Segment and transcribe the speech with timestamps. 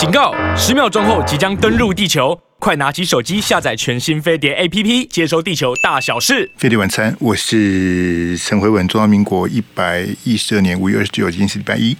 [0.00, 0.34] 警告！
[0.56, 6.50] 十秒钟后即将登陆地球，快拿起手机下载全新飞碟 APP，接收地球大小事。
[6.56, 8.88] 飞碟晚餐，我是陈回文。
[8.88, 11.94] 中华民国一百一十二年五月二十九，今天是礼拜一。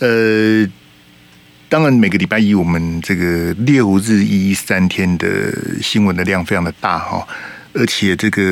[0.00, 0.68] 呃，
[1.68, 5.28] 当然每个礼拜一我们这个六日一三天的
[5.80, 7.24] 新闻的量非常的大哈，
[7.72, 8.42] 而且这个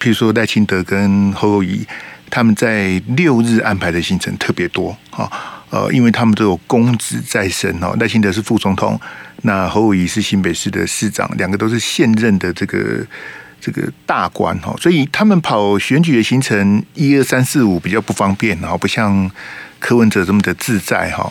[0.00, 1.86] 譬如说赖清德跟侯友宜。
[2.30, 7.94] 他们在六日安排的行程特别多哈，呃，因为他们都有公职在身哦。
[8.00, 9.00] 赖清德是副总统，
[9.42, 13.06] 那侯友宜是新北市的市长，两个都是现任的这个
[13.60, 19.30] 这个大官哈，所以他们跑选举的行程一二三四五比较不方便，然后不像
[19.78, 21.30] 柯文哲这么的自在哈。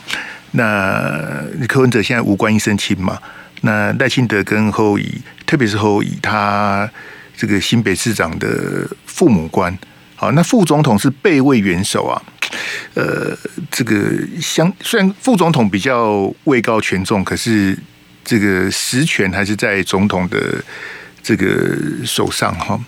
[0.52, 3.20] 那柯文哲现在无官一身轻嘛，
[3.62, 6.90] 那赖清德跟侯友宜，特别是侯友宜，他
[7.36, 9.78] 这个新北市长的父母官。
[10.16, 12.20] 好，那副总统是备位元首啊，
[12.94, 13.38] 呃，
[13.70, 14.12] 这个
[14.42, 17.78] 相虽然副总统比较位高权重，可是
[18.23, 20.64] 这个实权还是在总统的
[21.22, 22.80] 这个手上哈。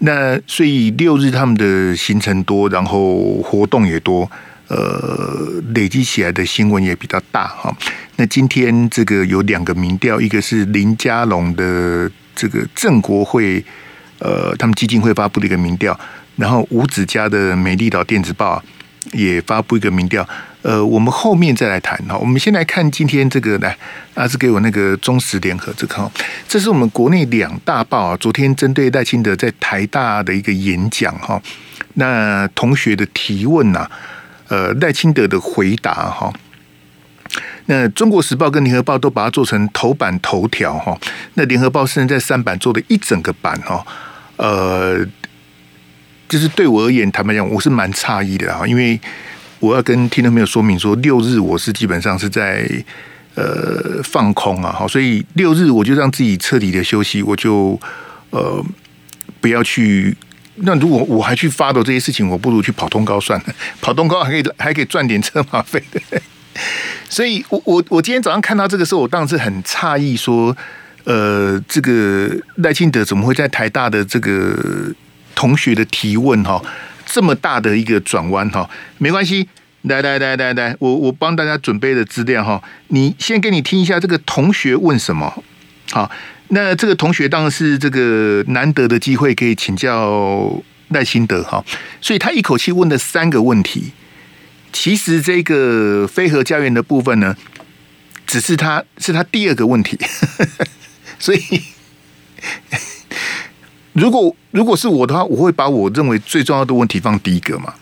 [0.00, 4.28] 那所以六日他们的行程多，然后活动也多，
[4.66, 7.72] 呃，累积起来的新闻也比较大哈。
[8.16, 13.64] 那今天这个有两个民调，一个是林佳龙的这个郑国会，
[14.18, 15.98] 呃，他们基金会发布的一个民调。
[16.36, 18.60] 然后吴子嘉的美丽岛电子报
[19.12, 20.26] 也发布一个民调，
[20.62, 22.16] 呃，我们后面再来谈哈。
[22.16, 23.76] 我们先来看今天这个来，
[24.14, 26.10] 啊，是给我那个中时联合这个哈，
[26.48, 28.16] 这是我们国内两大报啊。
[28.18, 31.40] 昨天针对赖清德在台大的一个演讲哈，
[31.94, 33.86] 那同学的提问呐，
[34.48, 36.32] 呃，赖清德的回答哈，
[37.66, 40.98] 那中国时报跟联合报都把它做成头版头条哈，
[41.34, 43.86] 那联合报甚至在三版做了一整个版哈，
[44.36, 45.06] 呃。
[46.32, 48.98] 就是对我而言，坦白讲，我是蛮诧异的啊，因为
[49.60, 52.66] 我要跟听众朋友说明说，六日我是基本上是在
[53.34, 57.78] 呃放空啊，好，所以六日我就让自己彻底的休息，我就
[58.30, 58.64] 呃
[59.42, 60.16] 不要去。
[60.54, 66.00] 那如果我还去发的这些事情，我不如去跑通告算了， 跑通告还可以还可以赚点车马费的。
[67.10, 70.56] 所以我我我今天早上看到这个时候，我当时很诧异，说
[71.04, 74.94] 呃，这个赖清德怎么会在台大的这个。
[75.34, 76.62] 同学的提问哈，
[77.04, 79.48] 这么大的一个转弯哈，没关系，
[79.82, 85.42] 来来来来来，我我帮大家准备的资料哈，你先给你听一下这个同学问什么。
[85.90, 86.10] 好，
[86.48, 91.64] 那这个同学当然是这个难得的机会可以请教赖清德哈，
[92.00, 93.92] 所以他一口气问了三个问题。
[94.72, 97.36] 其实这个飞核家园的部分呢，
[98.26, 99.98] 只是他是他第二个问题，
[101.18, 101.40] 所以。
[103.92, 107.74] 如果如果是我的话，我会把我认为最重要的问题放第一个嘛。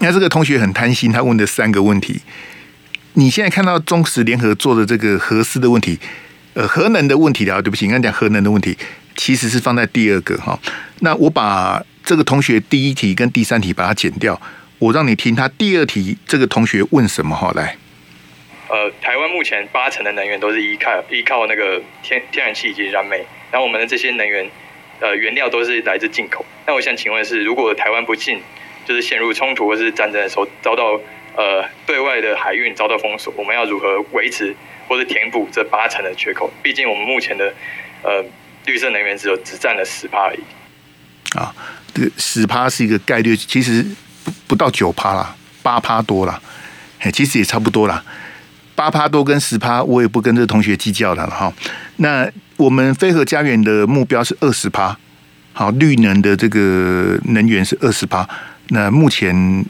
[0.00, 2.20] 那这个同学很贪心，他问的三个问题，
[3.14, 5.98] 你现在看到中石联合做的这个核四的问题，
[6.54, 8.76] 呃，核能的问题的啊，对不起，刚才讲核能的问题，
[9.16, 10.58] 其实是放在第二个哈。
[11.00, 14.40] 那我把这个同学第一题跟第三题把它剪掉，
[14.78, 17.76] 我让你听他第二题这个同学问什么哈，来。
[18.68, 23.18] 呃，台湾目前八成的能源都是依靠依靠那个天天然气以及燃煤，
[23.50, 24.48] 然后我们的这些能源。
[25.00, 26.44] 呃，原料都是来自进口。
[26.66, 28.40] 那我想请问是，如果台湾不进，
[28.86, 31.00] 就是陷入冲突或是战争的时候，遭到
[31.36, 34.54] 呃对外的海运遭到封锁，我们要如何维持
[34.88, 36.50] 或是填补这八成的缺口？
[36.62, 37.52] 毕竟我们目前的
[38.02, 38.24] 呃
[38.66, 41.38] 绿色能源只有只占了十趴而已。
[41.38, 41.54] 啊，
[41.92, 43.84] 这个十趴是一个概率，其实
[44.24, 46.40] 不不到九趴啦，八趴多啦，
[47.00, 48.04] 哎，其实也差不多啦。
[48.76, 51.52] 八趴多跟十趴，我也不跟这同学计较了哈。
[51.96, 54.96] 那我们飞鹤家园的目标是二十趴，
[55.52, 58.28] 好，绿能的这个能源是二十趴。
[58.68, 59.64] 那目前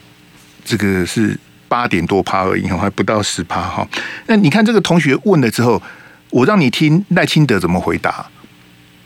[0.65, 3.87] 这个是八点多趴而已，还不到十趴哈。
[4.27, 5.83] 那你看这个同学问了之后，
[6.31, 8.27] 我让你听赖清德怎么回答。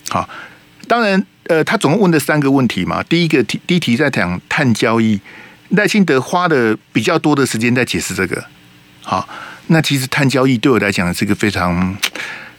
[0.09, 0.29] 好，
[0.87, 3.03] 当然，呃，他总共问的三个问题嘛。
[3.05, 5.21] 第一个题，第一题在讲碳交易，
[5.71, 8.45] 赖清德花的比较多的时间在解释这个。
[9.03, 9.29] 好。
[9.71, 11.95] 那其实碳交易对我来讲是一个非常，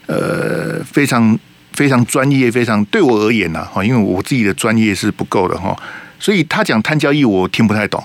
[0.09, 1.37] 呃，非常
[1.73, 5.79] 非常专业，非常对我而言呢，哈，因为我自己的专业是不够的哈，
[6.19, 8.03] 所以他讲碳交易我听不太懂。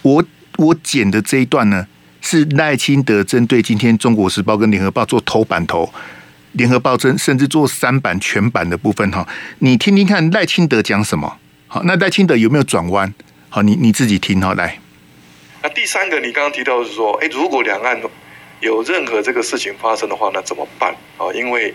[0.00, 0.24] 我
[0.56, 1.86] 我剪的这一段呢，
[2.22, 5.84] 是赖清德针对今天《中国时报》跟《联合报》做头版头，
[6.52, 9.28] 《联合报》真甚至做三版全版的部分哈，
[9.58, 11.36] 你听听看赖清德讲什么？
[11.68, 13.12] 好，那赖清德有没有转弯？
[13.50, 14.78] 好，你你自己听哈，来。
[15.62, 18.00] 那第三个，你刚刚提到是说，哎，如果两岸
[18.62, 21.26] 有任何这个事情发生的话，那怎么办啊？
[21.34, 21.74] 因为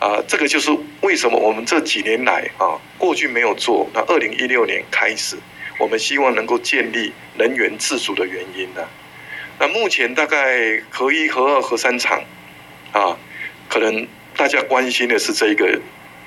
[0.00, 5.36] 啊，这个就是为什么我们这几年来啊，过去没有做，那二零一六年开始，
[5.78, 8.82] 我们希望能够建立能源自主的原因呢？
[9.58, 12.24] 那目前大概核一、核二、核三厂
[12.92, 13.16] 啊，
[13.68, 15.78] 可能大家关心的是这个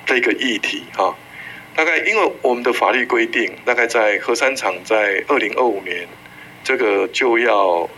[0.06, 1.12] 这个议题啊。
[1.74, 6.06] 大概因为我们的法律规定，大概在核三厂在二零二五年，
[6.64, 7.90] 这个就要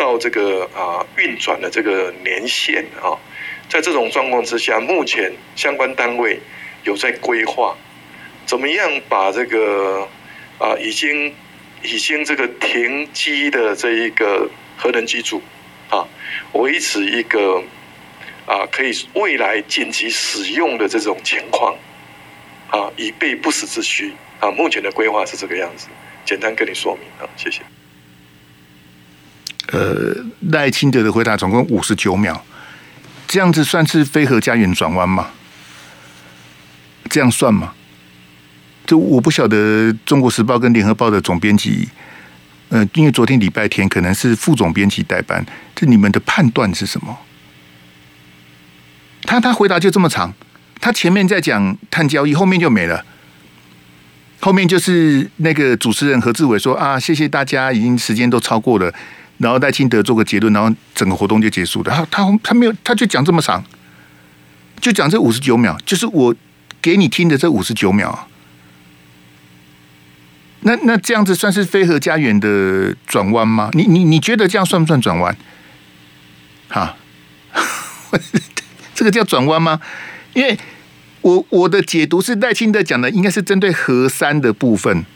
[0.00, 3.20] 到这个啊运转的这个年限啊。
[3.68, 6.40] 在这种状况之下，目前相关单位
[6.84, 7.76] 有在规划，
[8.46, 10.08] 怎么样把这个
[10.58, 11.34] 啊已经
[11.82, 14.48] 已经这个停机的这一个
[14.78, 15.42] 核能机组
[15.90, 16.08] 啊，
[16.54, 17.62] 维持一个
[18.46, 21.76] 啊可以未来紧急使用的这种情况。
[22.70, 24.48] 啊，以备不时之需啊！
[24.52, 25.88] 目前的规划是这个样子，
[26.24, 27.62] 简单跟你说明啊，谢谢。
[29.72, 30.14] 呃，
[30.50, 32.44] 赖清德的回答总共五十九秒，
[33.28, 35.28] 这样子算是非核家园转弯吗？
[37.08, 37.72] 这样算吗？
[38.86, 41.88] 就我不晓得《中国时报》跟《联合报》的总编辑，
[42.70, 45.44] 呃，因为昨天礼拜天可能是副总编辑代班，
[45.74, 47.16] 这你们的判断是什么？
[49.22, 50.34] 他他回答就这么长。
[50.80, 53.04] 他前面在讲碳交易，后面就没了。
[54.40, 58.92] 后面就是那个主持人何志伟说啊，谢谢大家，已经时间都超过了，
[59.40, 61.90] 然后赖清德做个结论，然后整个活动就结束了。
[61.90, 63.64] 他他他没有，他就讲这么长，
[64.80, 66.34] 就讲这五十九秒，就是我
[66.82, 68.28] 给你听的这五十九秒。
[70.60, 73.70] 那那这样子算是非核家园的转弯吗？
[73.72, 75.34] 你你你觉得这样算不算转弯？
[76.68, 76.96] 哈，
[78.94, 79.80] 这个叫转弯吗？
[80.34, 80.58] 因为
[81.22, 85.06] 我我的解读是赖清德讲的，应该是针对核三的部分，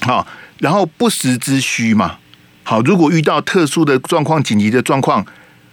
[0.00, 0.26] 好，
[0.60, 2.18] 然后不时之需嘛，
[2.68, 5.24] 好，如果遇到特殊的状况、紧急的状况，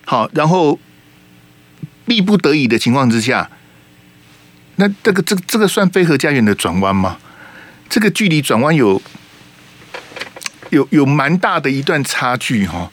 [0.06, 0.80] 好，然后
[2.06, 3.50] 逼不得已的情况之下，
[4.76, 7.18] 那这个这个这个算飞核家园的转弯吗？
[7.90, 9.02] 这个距离转弯有
[10.70, 12.92] 有有蛮大的一段差距哈。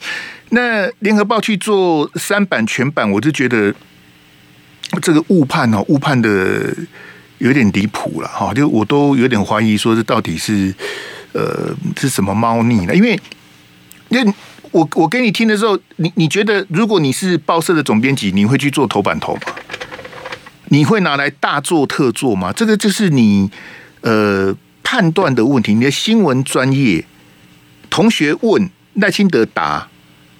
[0.48, 3.74] 那联合报去做三版全版，我就觉得。
[5.00, 6.74] 这个误判哦，误判的
[7.38, 10.74] 有点离谱了哈，就我都有点怀疑说这到底是
[11.32, 12.92] 呃是什么猫腻呢？
[12.92, 13.16] 因为
[14.10, 14.24] 那
[14.70, 19.40] 我我给你听的时候，你你觉得如果你是报社的总编辑，你会去做头版头吗？
[20.68, 22.52] 你会拿来大做特做吗？
[22.52, 23.50] 这个就是你
[24.02, 24.54] 呃
[24.84, 25.74] 判断的问题。
[25.74, 27.04] 你的新闻专业
[27.88, 29.88] 同学问赖清德答，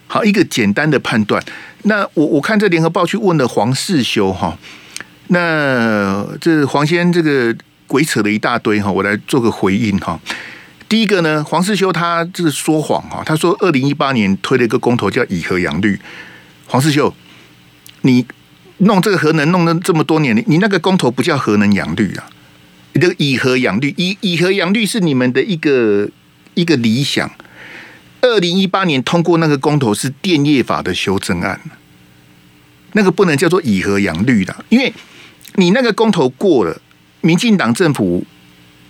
[0.06, 1.43] 好一个简单的判断。
[1.82, 4.56] 那我我看这联合报去问了黄世修哈，
[5.28, 7.56] 那这黄先这个
[7.87, 10.20] 鬼扯了一大堆哈，我来做个回应哈。
[10.90, 15.96] 第一个呢，黄世修他这是说谎哈，他说二零一八年推了一个公投叫以核养绿。
[16.66, 17.14] 黄世修，
[18.00, 18.26] 你
[18.78, 22.28] 弄这个核能弄了这么多年，你你那个公投不叫核能养绿啊？
[22.94, 26.08] 你这个以核养绿，以以核养绿是你们的一个
[26.54, 27.31] 一个理想。
[28.20, 31.60] 二零一八年通过那个公投是电业法的修正案，
[32.94, 34.92] 那个不能叫做以核养绿的，因为
[35.54, 36.82] 你那个公投过了，
[37.20, 38.26] 民进党政府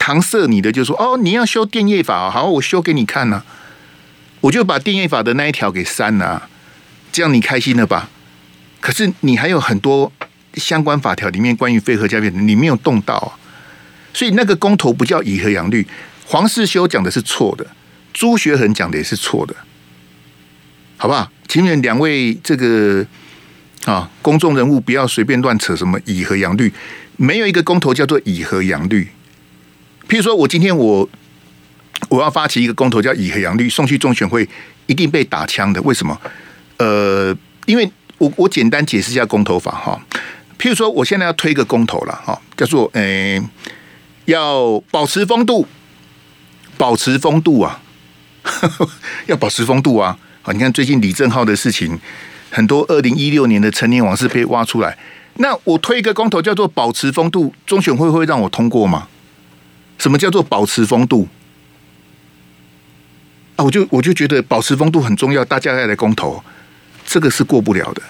[0.00, 3.42] 搪塞你的就说哦，你要修电业法，好，我修给你看呐，
[4.40, 6.48] 我就把电业法的那一条给删了，
[7.12, 8.08] 这样你开心了吧？
[8.80, 10.10] 可是你还有很多
[10.54, 13.38] 相关法条里面关于非核家园，你没有动到，
[14.14, 15.86] 所以那个公投不叫以和养绿，
[16.24, 17.66] 黄世修讲的是错的。
[18.12, 19.54] 朱学恒讲的也是错的，
[20.96, 21.30] 好不好？
[21.46, 23.06] 请你们两位这个
[23.84, 26.72] 啊公众人物不要随便乱扯什么以和养绿，
[27.16, 29.06] 没有一个公投叫做以和养绿。
[30.10, 31.08] 譬如说我今天我
[32.08, 34.46] 我要发起一个公投叫以核养绿，送去中选会
[34.86, 35.80] 一定被打枪的。
[35.82, 36.20] 为什么？
[36.78, 37.32] 呃，
[37.66, 37.88] 因为
[38.18, 40.04] 我我简单解释一下公投法哈。
[40.58, 43.50] 譬如说我现在要推一个公投了哈，叫做诶、呃、
[44.24, 45.64] 要保持风度，
[46.76, 47.80] 保持风度啊。
[49.26, 50.18] 要保持风度啊！
[50.42, 52.00] 好，你看最近李正浩的事情，
[52.50, 54.98] 很多二零一六年的陈年往事被挖出来。
[55.34, 59.06] 那我推一个公投叫做保持风度，中选会会让我通过吗？
[60.00, 61.28] 什么叫做保持风度？
[63.56, 66.42] 啊，我就我就觉得保持风度很重要，大家要来公投，
[67.04, 68.02] 这个是过不了的。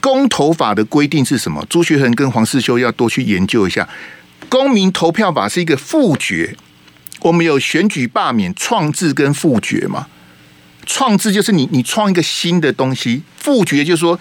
[0.00, 1.64] 公投法的规定是什么？
[1.68, 3.86] 朱学恒跟黄世修要多去研究一下。
[4.48, 6.56] 公民投票法是一个复决。
[7.20, 10.06] 我们有选举罢免、创制跟复决嘛？
[10.86, 14.18] 创制就是你你创一个新的东西，复决就是说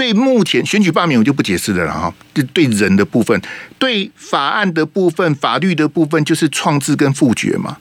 [0.00, 2.14] 对目前选举罢免我就不解释了哈。
[2.32, 3.38] 对对人的部分，
[3.78, 7.76] 对法案的部分、法律的部分就是创制跟复决嘛。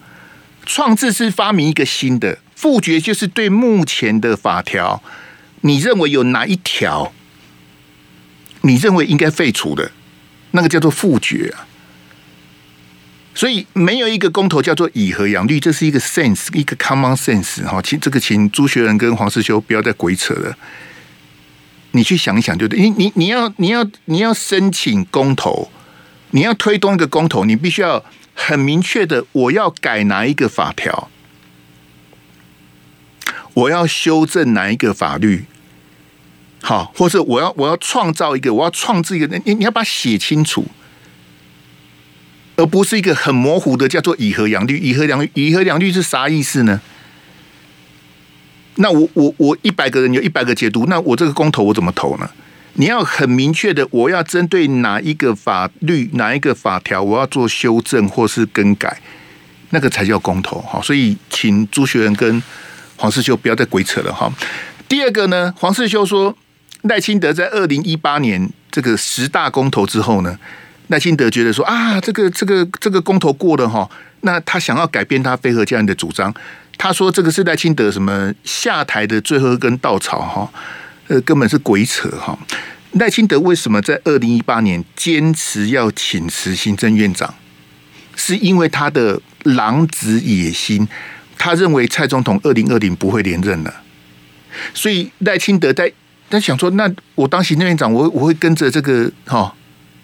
[0.65, 5.01] 创制是发明一个新的，复决就是对目前的法条，
[5.61, 7.13] 你认为有哪一条
[8.63, 9.89] 你认为应该废除的，
[10.51, 11.63] 那个叫做复决啊。
[13.33, 17.81] 所以没有一个公投叫做以和养绿，这是一个 sense，一个 common sense 哈。
[17.81, 20.57] 请这个请朱学仁跟黄世修不要再鬼扯了。
[21.91, 25.71] 你去想一想就对，你你你要你要你要申请公投，
[26.31, 28.05] 你要推动一个公投，你必须要
[28.35, 31.09] 很明确的，我要改哪一个法条，
[33.55, 35.45] 我要修正哪一个法律，
[36.61, 40.67] 好，或者我要我要创造一个，我要创制一个，你你要把它写清楚，
[42.57, 46.79] 而不是一个很模糊的叫做以和养律，以和养律，以和养律是啥意思呢？
[48.81, 52.29] 那我我我一百个人有一百个解读，那我这个公投我怎么投呢？
[52.75, 59.01] 你要很明确的，我要针对哪一个法律、哪一个法条，我要做修正或是更改，
[59.71, 60.79] 那个才叫公投哈。
[60.81, 62.41] 所以，请朱学仁跟
[62.95, 64.31] 黄世修不要再鬼扯了哈。
[64.87, 66.33] 第二个呢，黄世修说
[66.83, 70.39] 赖清德在二零一八年这个十大公投之后呢，
[70.87, 73.89] 赖清德觉得说啊，这个这个这个公投过了哈，
[74.21, 76.33] 那他想要改变他非核家人的主张。
[76.81, 80.49] 他说：“这个是赖清德什么下台的最后一根稻草哈，
[81.09, 82.39] 呃，根本是鬼扯哈。
[82.93, 87.35] 赖清德为什么在二零一八年坚持要请辞行政院长？
[88.15, 90.87] 是因为他的狼子野心，
[91.37, 93.81] 他认为蔡总统二零二零不会连任了，
[94.73, 95.91] 所以赖清德在
[96.29, 99.53] 他想说，那我当行政院长，我我会跟着这个哈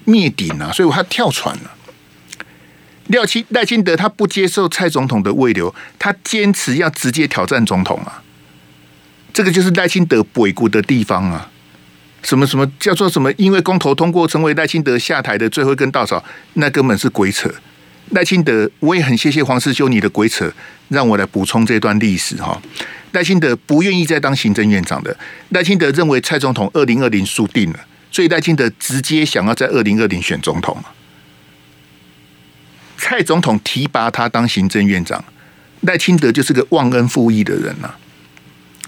[0.03, 1.71] 灭顶啊，所以我他跳船了。”
[3.07, 8.23] 廖清赖清德他不接受蔡总统的慰留，他坚持要直接挑战总统啊！
[9.31, 11.49] 这个就是赖清德鬼谷的地方啊！
[12.23, 13.31] 什么什么叫做什么？
[13.33, 17.53] 因为公投通过成为赖清德下台的最后一根稻草，那根本是鬼扯！
[18.09, 20.51] 赖清德，我也很谢谢黄世修你的鬼扯，
[20.89, 22.59] 让我来补充这段历史哈。
[23.11, 25.15] 赖清德不愿意再当行政院长的，
[25.49, 27.79] 赖清德认为蔡总统二零二零输定了，
[28.11, 30.75] 所以赖清德直接想要在二零二零选总统。
[32.97, 35.23] 蔡总统提拔他当行政院长，
[35.81, 37.97] 赖清德就是个忘恩负义的人呐、啊！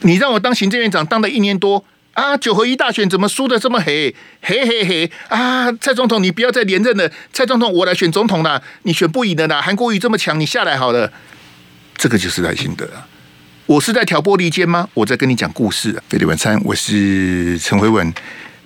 [0.02, 1.84] 你让我当行政院长当了一年多
[2.14, 4.14] 啊，九合一大选怎么输的这么黑？
[4.42, 5.72] 嘿嘿嘿啊！
[5.74, 11.12] 蔡总统你不要再连任了，蔡总统我来选总统啦，你选不赢的啦，韩国瑜这么强，你下来好了。
[11.96, 13.06] 这个就是赖清德啊！
[13.66, 14.88] 我是在挑拨离间吗？
[14.94, 16.04] 我在跟你讲故事啊！
[16.10, 18.14] 飞碟晚餐，我是陈慧文。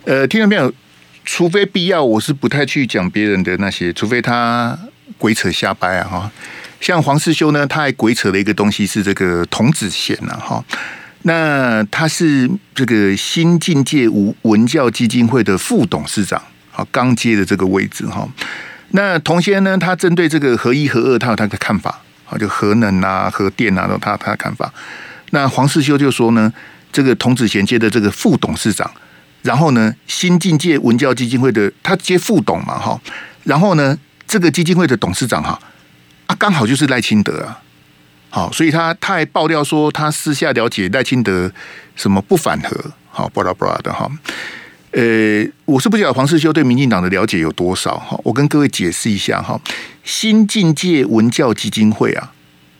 [0.04, 0.72] 呃，听到没有？
[1.24, 4.78] 除非必要，我是不太去讲别人的那些，除非他。
[5.18, 6.08] 鬼扯瞎掰啊！
[6.08, 6.30] 哈，
[6.80, 10.64] 像黄世修呢，他还鬼扯了一个东西，是这个童子贤呐，哈。
[11.22, 16.42] 那他是这个新境界文文教基金会的副董事长，
[16.72, 18.28] 好，刚接的这个位置哈。
[18.90, 24.72] 那童贤呢，他针对这个核一核二，他有他的看法，好，就核能啊、核电啊，都他他的看法。
[25.30, 26.52] 那黄世修就说呢，
[26.90, 28.90] 这个童子贤接的这个副董事长，
[29.42, 33.00] 然后呢，新境界文教基金会的他接副董嘛，哈，
[33.44, 33.96] 然后呢。
[34.32, 35.60] 这个基金会的董事长哈
[36.26, 37.60] 啊，刚好就是赖清德啊，
[38.30, 41.52] 好，所以他他还爆料说，他私下了解赖清德
[41.94, 44.10] 什么不反核，好，巴拉巴拉的哈。
[44.92, 49.60] 呃，我是不晓得黄世修对民进党的了解有多少哈，我跟各位解释一下哈。
[50.02, 52.32] 新境界文教基金会啊，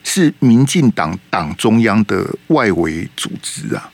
[0.05, 3.91] 是民进党党中央的外围组织啊。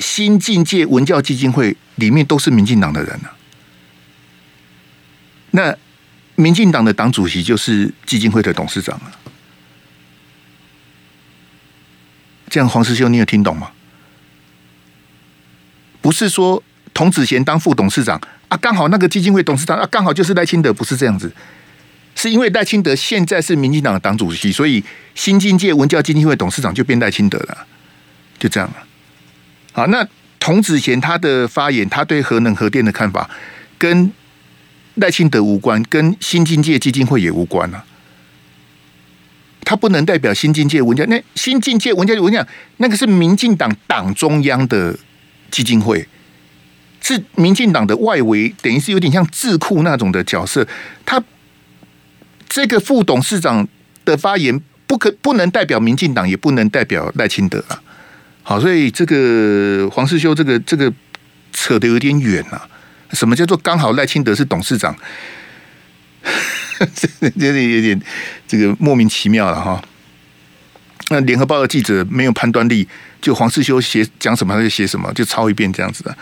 [0.00, 3.35] 新境界文教基金会里面都是民进党的人啊。
[5.52, 5.74] 那
[6.34, 9.12] 民进党的党主席就是基金会的董事长了，
[12.50, 13.70] 这样黄世修你有听懂吗？
[16.02, 16.62] 不是说
[16.92, 21.32] 童子贤当副董事长啊，刚好那个基金会董事长啊，刚好就是赖清德，不是这样子，
[22.14, 24.84] 是因为赖清德现在是民进党的党主席，所以
[25.14, 27.66] 新经界文教基金会董事长就变赖清德了，
[28.38, 28.76] 就这样了。
[29.72, 30.06] 好，那
[30.38, 33.30] 童子贤他的发言，他对核能核电的看法
[33.78, 34.12] 跟。
[34.96, 37.84] 赖清德无关，跟新境界基金会也无关啊。
[39.64, 41.04] 他不能代表新境界文家。
[41.06, 44.96] 那新境界文家，我讲那个是民进党党中央的
[45.50, 46.06] 基金会，
[47.00, 50.64] 是民进党的外围，等于是有点像智库那种的角色。
[51.04, 51.20] 他
[52.48, 53.66] 这个副董事长
[54.04, 57.82] 的发言，不可不能代表民进党，也不能代表赖清德啊。
[58.44, 60.92] 好，所以这个黄世修，这个这个
[61.52, 62.68] 扯得有点远啊。
[63.12, 64.96] 什么叫做刚好赖清德是董事长？
[66.94, 68.00] 这有点有点
[68.46, 69.82] 这个莫名其妙了哈。
[71.08, 72.86] 那联合报的记者没有判断力，
[73.20, 76.16] 就黄世修写讲什么他就写什么，就抄一遍这样子的，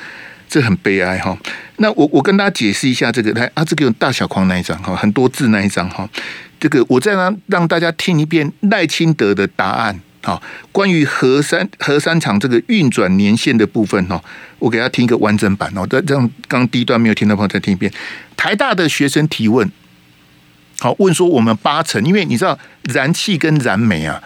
[0.49, 1.37] 这很悲哀哈。
[1.79, 6.09] 那我我跟大家解释一下这个，来啊，这个有大小框那一张哈，很多字那一张哈。
[6.61, 9.99] 这个我再让让大家听一遍赖清德的答案。
[10.25, 14.19] 好，关于核三核三厂这个运转年限的部分哦，
[14.59, 15.87] 我给他听一个完整版哦。
[15.87, 17.93] 这这样刚第一段没有听到朋友再听一遍。
[18.35, 19.71] 台大的学生提问，
[20.81, 24.19] 好问说我们八成，因为你知道燃气跟燃煤啊，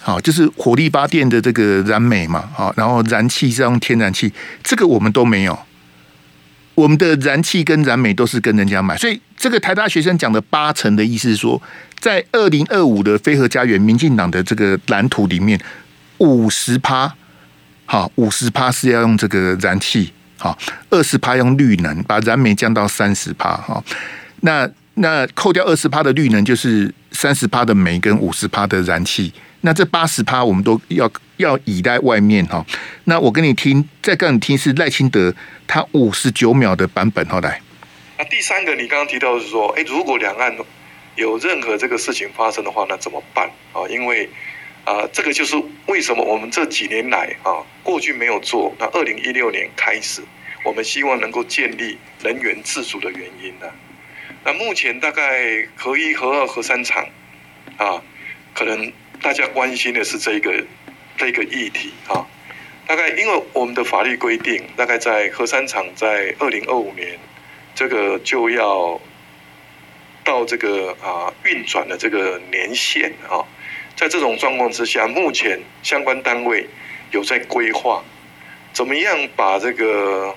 [0.00, 4.32] 好就是火力发电的这个燃煤嘛，好，然后燃气是用天然气，
[4.64, 5.56] 这个我们都没有。
[6.76, 11.60] 我们的燃气跟燃煤都是跟人家买，所以这个台大学生讲的八成的意思是说，
[11.98, 15.58] 在二零二五的飞核家园，民进党的这个蓝图里面，
[16.18, 17.12] 五十趴，
[17.86, 20.56] 好，五十趴是要用这个燃气，好，
[20.90, 23.82] 二十趴用绿能，把燃煤降到三十趴，哈，
[24.42, 29.32] 那那扣掉二十趴的绿能，就是三十趴的煤跟五十趴的燃气。
[29.62, 32.64] 那这八十趴我们都要要倚在外面哈。
[33.04, 35.34] 那我跟你听，再跟你听是赖清德
[35.66, 37.60] 他五十九秒的版本后来。
[38.18, 40.56] 那第三个，你刚刚提到是说，哎，如果两岸
[41.16, 43.86] 有任何这个事情发生的话，那怎么办啊？
[43.88, 44.28] 因为
[44.84, 45.56] 啊，这个就是
[45.86, 50.22] 为什么我们这几年来啊，过去没有做，那二零一六年开始，
[50.64, 53.66] 我们希望能够建立能源自主的原因呢。
[54.44, 57.06] 那目前大概核一、核二、核三厂
[57.76, 58.02] 啊，
[58.54, 58.92] 可能。
[59.22, 60.62] 大家关心的是这个
[61.16, 62.24] 这个议题啊，
[62.86, 67.18] 大概因为我们的法律规定，大概在核三厂在二零二五年，
[67.74, 69.00] 这个就要
[70.22, 73.42] 到这个啊运转的这个年限啊，
[73.96, 76.64] 在这种状况之下，目前相关单位
[77.10, 78.04] 有在规划，
[78.72, 80.32] 怎么样把这个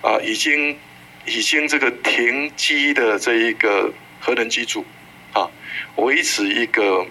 [0.00, 0.76] 啊已经
[1.24, 4.84] 已经这个停机的这一个核能机组
[5.32, 5.48] 啊，
[5.96, 7.06] 维持一个。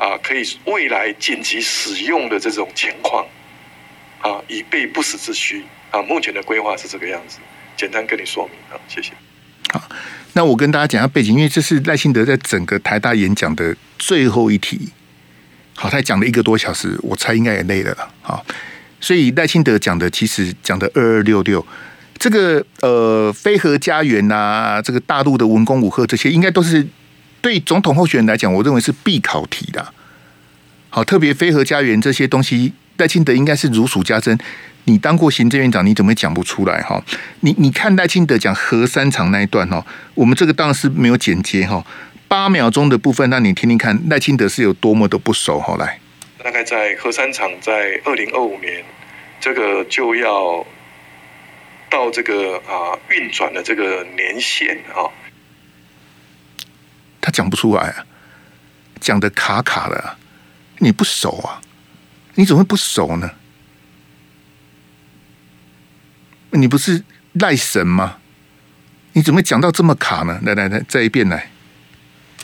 [0.00, 3.26] 啊，可以未来紧急使用的这种情况，
[4.20, 6.00] 啊，以备不时之需啊。
[6.02, 7.38] 目前的规划是这个样子，
[7.76, 9.12] 简单跟你说明啊，谢谢。
[9.72, 9.82] 好，
[10.32, 14.88] 那我跟大家讲一下背景，因为这是赖清德在整个台大演讲的最后一题。
[15.74, 18.12] 好，他讲了一个多小时，我猜应该也累了了。
[18.22, 18.44] 好，
[19.00, 21.66] 所以赖清德讲的其实讲的二二六六，
[22.18, 26.86] 这个呃，飞核家园呐、啊，这个大陆的文工武吓这些，应该都是。
[27.42, 29.94] 对总统候选人来讲，我认为是必考题的。
[30.90, 34.38] 好，特别飞核家园这些东西，赖清德应该是如数家珍。
[34.84, 36.82] 你当过行政院长，你怎么讲不出来？
[36.82, 37.02] 哈，
[37.40, 41.84] 你你看赖清德讲核三厂那一段哈，我们这个当然是没有剪接哈，
[42.28, 45.58] 八秒钟的部分，那你听听看赖清德是有多么的不熟。
[45.60, 45.98] 后来，
[46.42, 48.82] 大概在核三厂在二零二五年，
[49.38, 50.66] 这个就要
[51.90, 55.08] 到这个啊运转的这个年限啊。
[57.20, 58.06] 他讲不出来啊，
[58.98, 60.16] 讲的卡卡的啊，
[60.78, 61.60] 你不熟啊？
[62.40, 63.30] 你怎么会不熟呢？
[66.52, 68.16] 你不是赖神吗？
[69.12, 70.40] 你怎么会讲到这么卡呢？
[70.42, 71.50] 来来来，再一遍来。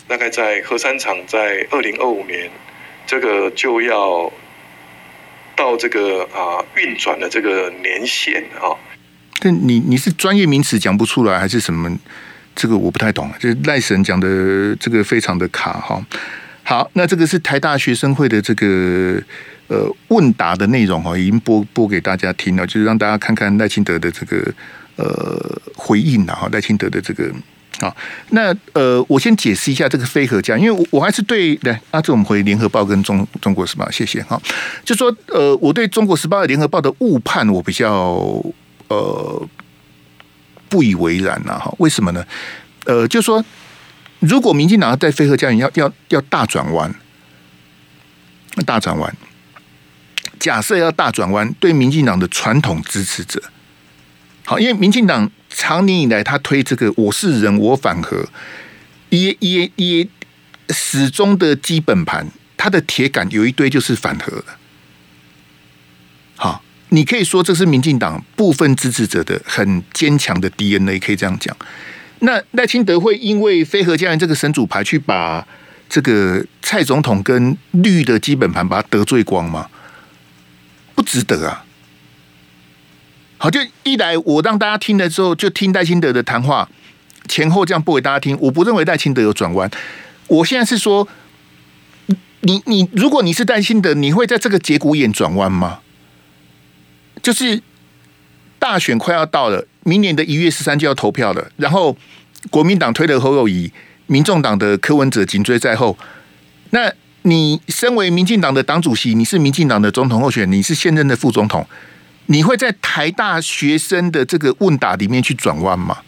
[0.07, 2.51] 大概在核三厂在二零二五年，
[3.07, 4.31] 这个就要
[5.57, 8.77] 到这个啊运转的这个年限啊。
[9.41, 11.99] 但你你是专业名词讲不出来，还是什么？
[12.55, 16.05] 这个我不太懂，就是赖神讲的这个非常的卡哈。
[16.65, 19.23] 好，那这个是台大学生会的这个
[19.69, 24.53] 呃问答的内容哈，已经播播给大家听了，就是让大家看看赖清德的这个
[24.97, 26.49] 呃回应了哈。
[26.53, 27.31] 赖清德的这个
[27.81, 27.97] 好，
[28.31, 34.41] 那呃我先解释一下这个非核家，因为我我还是对来啊，这我们回联合报跟中中国时报，谢谢哈。
[34.85, 38.43] 就说呃我对中国时报、联合报的误判，我比较
[38.89, 39.49] 呃。
[40.69, 42.27] 不以为然呐，哈，为什么呢？
[42.87, 43.43] 呃，就说
[44.19, 46.93] 如果民进党要在飞鹤家园要要要大转弯，
[48.67, 49.17] 大转弯，
[50.39, 53.43] 假设要大转弯，对民进党的传统支持者，
[54.45, 58.29] 好，因为民进党长年以来他推这个“我是人，我反核”，
[59.11, 60.07] 也也也
[60.71, 64.45] 始终的基本盘，他的铁杆有一堆就是反核的，
[66.37, 66.63] 好。
[66.91, 71.55] 你可以说这是民进党部分支持者的很坚强的 DNA，可以这样讲。
[72.21, 75.45] 那赖清德会因为非核家园这个神主牌去把
[75.89, 79.69] 这个蔡总统跟绿的基本盘把他得罪光吗？
[80.97, 81.65] 不值得啊！
[83.39, 86.69] 好，就一来我让大家听了之后，就听戴清德的谈话
[87.29, 88.37] 前后这样播给大家听。
[88.41, 89.71] 我不认为戴清德有转弯。
[90.27, 91.07] 我现在是说，
[92.41, 95.81] 你你如果你是戴清德，你会在这个节骨眼转弯吗？
[97.23, 97.61] 就是
[98.59, 101.51] 大选快要到了，明年的一月十三就要投票了。
[101.57, 101.97] 然后
[102.51, 103.71] 国民党推了侯友宜，
[104.07, 105.99] 民众党的柯文哲紧追在后。
[106.71, 106.91] 那
[107.27, 111.67] 你身为民进党的党主席，你是民进党的总统候选，你是现任的副总统，
[112.27, 115.99] 你会在台大学生的这个问答里面去转弯吗？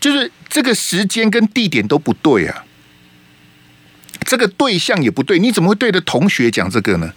[0.00, 2.64] 就是这个时间跟地点都不对啊，
[4.24, 7.12] 这个对象也不对，你怎么会对着同学讲这个呢？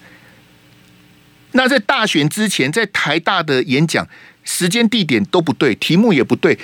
[1.53, 4.05] 那在大选之前，在台大的演讲
[4.43, 6.59] 时间地点都不对，题目也不对，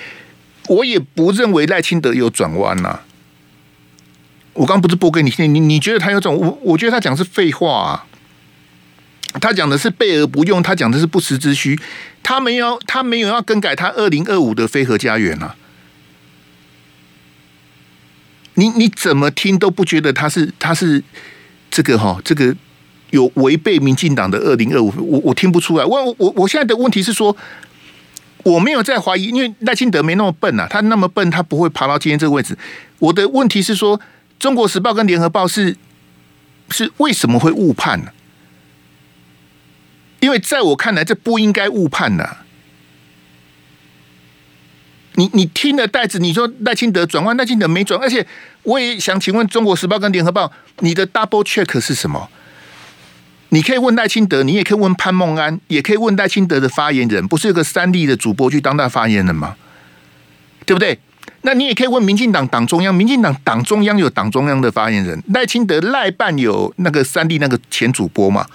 [0.66, 3.00] 我也不认为赖清德有转弯呐。
[4.58, 6.36] 我刚不是播给你听，你你觉得他有种？
[6.36, 8.04] 我我觉得他讲是废话啊。
[9.40, 11.78] 他讲的是备而不用，他讲的是不时之需。
[12.24, 15.54] 他没有，他没有要更改他二零二五的飞核家园啊。
[18.54, 21.04] 你你怎么听都不觉得他是他是
[21.70, 22.56] 这个哈这个
[23.10, 25.84] 有违背民进党的二零二五，我我听不出来。
[25.84, 27.36] 我我我现在的问题是说，
[28.42, 32.58] 我没有在怀疑，因为赖清德没那么笨啊，他那么笨，他不会爬到今天这个位置。
[32.98, 34.00] 我的问题是说，
[34.38, 35.76] 中国时报跟联合报是
[36.70, 38.12] 是为什么会误判呢？
[40.20, 42.38] 因为在我看来，这不应该误判的。
[45.14, 48.26] 你你听了袋子，你说赖清德转弯，赖清德没转，而且
[48.62, 50.46] 我也想请问《中国时报》跟《联合报》，
[50.78, 52.28] 你的 double check 是什么？
[53.48, 59.56] 你可以问赖清德，你也可以问潘孟安，也可以问赖清德的发言人，不是有个三立的主播去当他发言人吗？
[60.66, 61.00] 对不对？
[61.48, 68.46] 那你也可以问民进党党中央，民进党党中央有党中央的发言人，赖清德赖办有那个三立那个前主播嘛？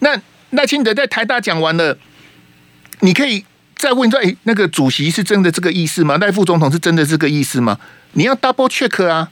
[0.00, 1.96] 那赖清德在台大讲完了，
[3.00, 6.18] 你可以再问说：“哎，那个主席是真的这个意思吗？
[6.18, 7.78] 赖副总统是真的这个意思吗？”
[8.12, 9.30] 你要 double check 啊，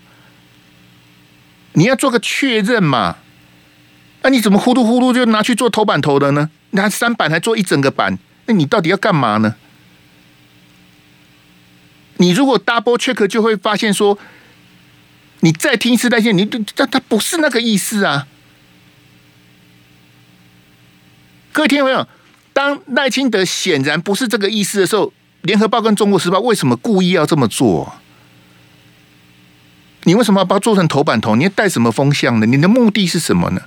[1.74, 3.16] 你要做个确认嘛。
[4.22, 6.48] 那、你怎么呼噜呼噜就拿去做头版头的呢？
[6.70, 9.57] 拿三版还做一整个版，那你到底要干嘛呢？
[12.20, 14.18] 你如果 double check 就会发现说，
[15.40, 18.26] 你再听一次那些，你这他不是那个意思啊。
[21.50, 22.06] 各位听到没有？
[22.52, 25.06] 当赖清德显然不是这个意思的时候，
[25.40, 27.94] 《联合报》跟《中国时报》为什么故意要这么做？
[30.04, 31.35] 你为什么要把它做成头版头？
[31.37, 32.44] 你要带什么风向呢？
[32.44, 33.62] 你的目的是什么呢？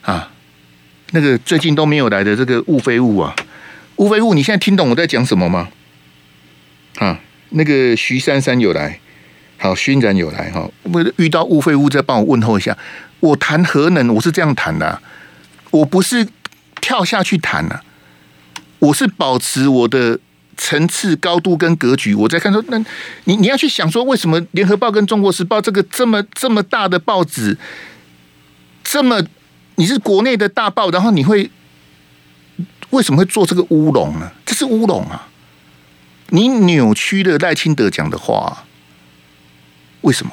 [0.00, 0.30] 啊，
[1.10, 3.36] 那个最近都没有来的这个雾非雾啊，
[3.96, 5.68] 雾非雾，你现在听懂我在讲什么吗？
[6.96, 7.18] 啊，
[7.50, 8.98] 那个徐珊珊有来，
[9.58, 10.70] 好，熏然有来哈。
[10.82, 12.76] 我遇到雾非雾，再帮我问候一下。
[13.20, 15.00] 我谈核能，我是这样谈的。
[15.70, 16.28] 我不是
[16.80, 17.82] 跳下去谈了，
[18.78, 20.20] 我是保持我的
[20.56, 22.14] 层次高度跟格局。
[22.14, 22.78] 我在看说，那
[23.24, 27.58] 你你要去想说，为什么联合报跟中国时报这个这么这么大的报纸，
[28.84, 29.20] 这么
[29.76, 31.50] 你是国内的大报，然后你会
[32.90, 34.30] 为什么会做这个乌龙呢？
[34.46, 35.26] 这是乌龙啊！
[36.34, 38.64] 你扭曲了赖清德讲的话，
[40.00, 40.32] 为什么？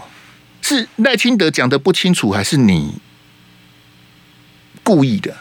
[0.63, 2.95] 是赖清德讲的不清楚，还是你？
[4.81, 5.37] 故意的，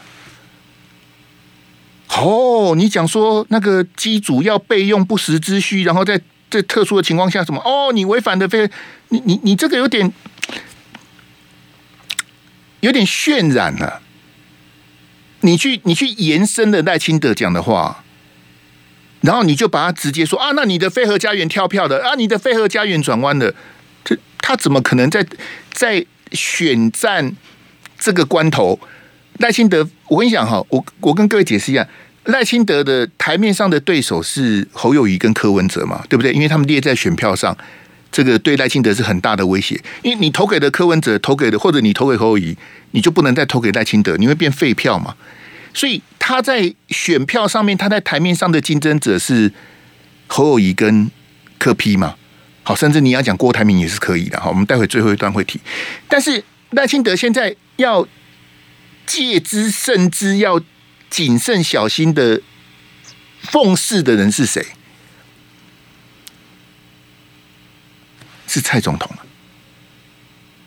[2.08, 6.20] 哦，你讲说那个机组要备用不时之需，然后在
[6.50, 7.62] 在特殊的情况下什么？
[7.64, 8.70] 哦，你违反的非
[9.08, 10.12] 你你你这个有点
[12.80, 14.02] 有点渲染了，
[15.40, 18.04] 你去你去延伸的赖清德讲的话，
[19.22, 23.54] 然后你就把它直接说啊，那你的飞鹤家园跳票的啊，你的飞鹤家园转弯的，
[24.04, 25.24] 这他怎么可能在
[25.72, 27.36] 在选战
[27.98, 28.78] 这个关头？
[29.38, 31.86] 赖清德，我跟你讲哈，我我跟各位解释一下，
[32.24, 36.32] 赖清德的台面上的对手是侯友谊跟柯文哲嘛，对不对？
[36.32, 37.56] 因为他们列在选票上，
[38.12, 39.80] 这个对赖清德是很大的威胁。
[40.02, 42.56] 因为你投给的柯文哲，投给的或者你投给侯友谊，
[42.90, 45.14] 你就不能再投给赖清德，你会变废票嘛。
[45.74, 49.52] 所以他在选票上面，他在台面上的竞争者是
[50.26, 51.10] 侯友宜跟
[51.58, 52.16] 柯 P 嘛。
[52.62, 54.40] 好，甚至你要讲郭台铭也是可以的。
[54.40, 55.60] 好，我们待会最后一段会提。
[56.08, 58.06] 但是赖清德现在要。
[59.06, 60.60] 借之慎之，要
[61.08, 62.40] 谨慎小心的
[63.40, 64.64] 奉事的人是谁？
[68.46, 69.10] 是蔡总统。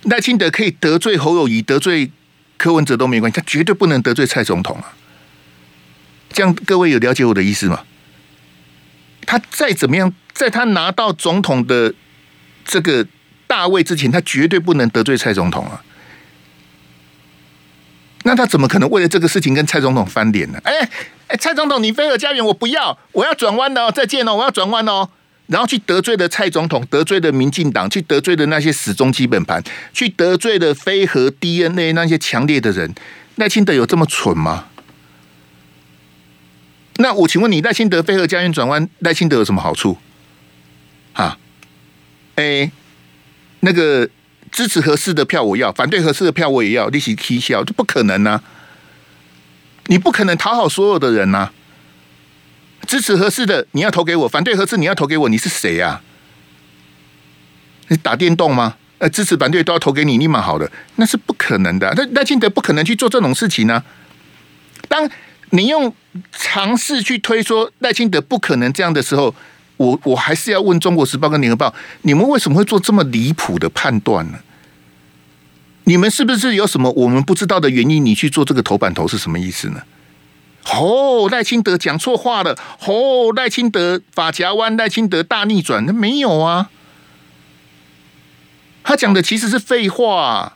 [0.02, 2.12] 赖清德可以得罪侯友宜，得罪
[2.64, 4.96] 柯文哲都没关系，他绝对不能得罪蔡总统啊！
[6.32, 7.84] 这样各位有了解我的意思吗？
[9.26, 11.94] 他再怎么样，在他拿到总统的
[12.64, 13.06] 这个
[13.48, 15.84] 大位之前，他绝对不能得罪蔡总统啊！
[18.24, 20.62] 那他怎么可能为了这个事情跟蔡总统翻脸呢？
[20.64, 20.90] 哎
[21.28, 25.10] 哎，蔡总统，你非核家园我不要，我要转弯的哦，再见哦，我要转弯哦，
[25.54, 29.64] 然后去得罪了蔡总统，得罪了民进党，去得罪了那些死忠基本盘，
[29.94, 32.96] 去得罪了非核 DNA 那些强烈的人，
[33.36, 34.66] 赖清德有这么蠢吗？
[36.98, 40.00] 那我请问你，赖清德非核家园转弯，赖清德有什么好处？
[41.14, 41.38] 啊？
[42.36, 42.72] 哎，
[43.60, 44.10] 那个。
[44.52, 48.44] 支持合适的票我要，反对合适的票我也要，利息踢笑，这不可能啊！
[49.88, 51.50] 你不可能讨好所有的人呐、
[52.88, 56.02] 支持合适的你要投给我，反对合适你要投给我，你是谁呀、啊？
[57.90, 58.76] 你打电动吗？
[59.00, 61.94] 呃，支持反对都要投给你，你蛮好的，那是不可能的。
[61.98, 63.84] 那赖清德不可能去做这种事情呢、
[64.88, 65.10] 当
[65.50, 65.94] 你用
[66.32, 69.36] 尝试去推说赖清德不可能这样的时候，
[69.78, 71.68] 我我还是要问《中国时报》跟《联合报》，
[72.04, 74.40] 你们为什么会做这么离谱的判断呢？
[75.84, 78.06] 你们是不是有什么我们不知道的原因？
[78.06, 79.82] 你去做这个头版头是什么意思呢？
[80.72, 82.58] 哦，赖清德讲错话了。
[82.86, 86.70] 哦，赖清德法夹弯，赖清德大逆转，那没有啊。
[88.84, 90.56] 他讲的其实是废话。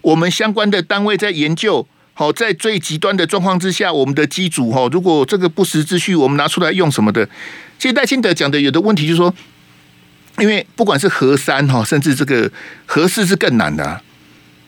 [0.00, 7.28] 我们相关的单位在研究，好，在最极端的状况之下，我们的机组哈，如果这个不时之需，我们拿出来用什么的。
[7.78, 9.34] 其实赖清德讲的有的问题就是说，
[10.38, 12.50] 因为不管是核三哈，甚至这个
[12.86, 14.02] 核四是更难的啊。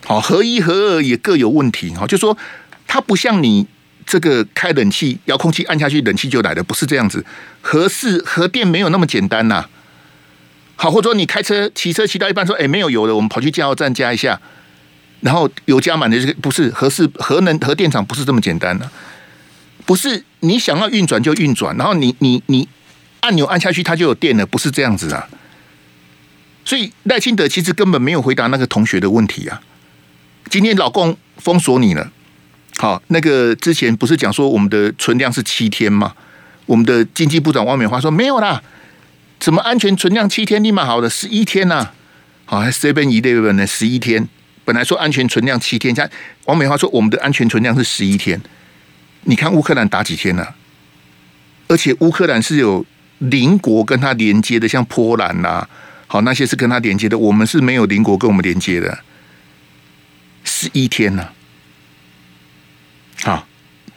[0.05, 2.37] 好，核一核二也各有问题哈，就说
[2.85, 3.65] 它不像你
[4.11, 7.25] 这个开冷气，遥控器按下去，冷气就来了，不是这样子。
[7.61, 9.65] 核四核电没有那么简单呐。
[10.75, 14.37] 好，或者说你开车骑车骑到一半说，哎，没有油了，我们跑去加油站加一下，
[15.21, 18.91] 然后油加满的这个不是核四核能核电厂不是这么简单的，
[19.85, 22.67] 不是你想要运转就运转，然后你你你
[23.21, 25.29] 按钮按下去它就有电了，不是这样子啊。
[26.65, 29.61] 所以赖清德其实根本没有回答那个同学的问题啊。
[30.49, 32.11] 今天老共封锁你了，
[32.77, 36.13] 好，那个之前不是讲说我们的存量是七天吗？
[36.65, 38.61] 我们的经济部长王美华说没有啦，
[39.39, 41.91] 怎么安全存量七天立马好了十一天呐、
[42.45, 44.27] 好，seven eleven 呢十一天，
[44.63, 46.09] 本来说安全存量七天，加
[46.45, 48.41] 王美华说我们的安全存量是十一天。
[49.23, 50.55] 你看乌克兰打几天了、
[51.67, 52.85] 而且乌克兰是有
[53.19, 55.67] 邻国跟他连接的，像波兰呐、
[56.07, 58.99] 好那些是跟他连接的，我们是没有邻国跟我们连接的。
[60.43, 61.33] 十一天呢、啊？
[63.23, 63.45] 好，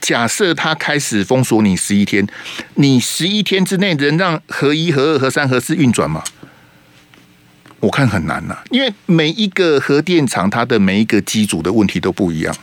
[0.01, 2.27] 假设他开始封锁你十一天，
[2.75, 6.23] 你十一天之内能让核一、核二、核三、核四运转吗？
[7.81, 12.55] 我看很难呐、因为每一个核电厂它的每一个机组的问题都不一样，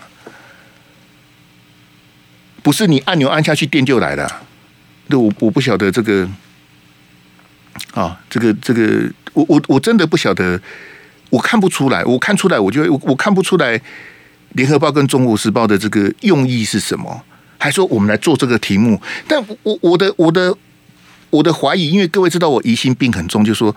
[2.64, 4.42] 不是你按钮按下去电就来了。
[5.08, 6.28] 那我我不晓得这个，
[7.94, 10.60] 啊，这个这个，我我我真的不晓得。
[11.30, 13.80] 我看不出来，我看出来，我就我我看不出来，
[14.54, 17.24] 《联合报》跟《中国时报》的这个用意是什么？
[17.58, 20.56] 还说我们来做这个题目，但我我的我的
[21.30, 23.76] 我的怀疑，因为各位知道我疑心病很重，就说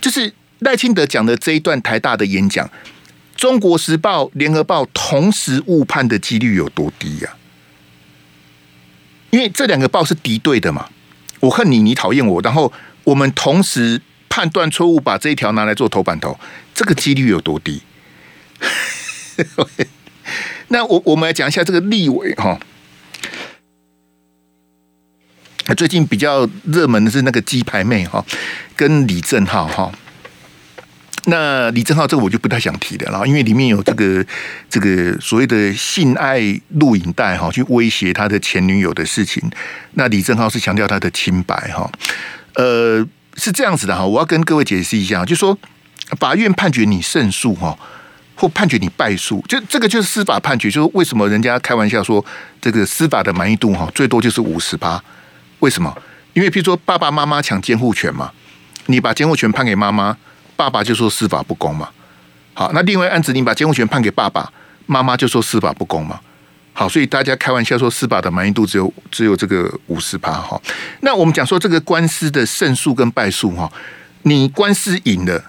[0.00, 2.66] 就是赖清德讲的这一段台大的演讲，
[3.36, 7.30] 《中国时报》、《联合报》同时误判的几率有多低呀？
[9.30, 10.88] 因为这两个报是敌对的嘛，
[11.38, 12.72] 我恨你，你讨厌我，然后
[13.04, 16.36] 我们同时判断错误，把这一条拿来做头版头。
[16.74, 17.80] 这个几率有多低？
[20.72, 22.58] 那我我们来讲一下这个立委哈。
[25.76, 28.24] 最近比较热门的是那个鸡排妹哈，
[28.74, 29.92] 跟李正浩哈。
[31.26, 34.24] 那李正浩这个我就不太想提的了，因为里面有这个
[34.68, 39.42] 这个所谓的性爱录影带哈，去威胁他的前女友的事情。
[39.92, 41.90] 那李正浩是强调他的清白哈。
[42.54, 45.58] 呃，是这样子的哈，我要跟各位解释一下，就说。
[46.18, 47.78] 法院判决你胜诉哈，
[48.40, 50.70] 或判决你败诉，就这个就是司法判决。
[50.70, 52.24] 就是为什么人家开玩笑说
[52.58, 54.98] 这个司法的满意度哈，最多就是五十趴？
[55.58, 55.94] 为什么？
[56.32, 58.32] 因为譬如说爸爸妈妈抢监护权嘛，
[58.86, 60.16] 你把监护权判给妈妈，
[60.56, 61.90] 爸爸就说司法不公嘛。
[62.54, 64.50] 好，那另外案子你把监护权判给爸爸，
[64.86, 66.18] 妈妈就说司法不公嘛。
[66.72, 70.58] 好，所以大家开玩笑说司法的满意度只有只有这个五十趴哈。
[71.02, 73.70] 那我们讲说这个官司的胜诉跟败诉哈，
[74.22, 75.44] 你官司赢了。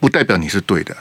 [0.00, 0.96] 不代表你是对的，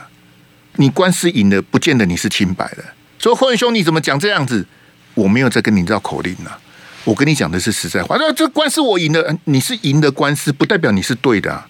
[0.77, 2.83] 你官司赢了，不见得你是清白的。
[3.19, 4.65] 所以霍元兄，你怎么讲这样子？
[5.13, 6.57] 我没有在跟你绕口令啊，
[7.03, 8.15] 我跟你讲的是实在话。
[8.17, 11.65] 那这官司我赢了，你是赢的官司，不代表你是对的。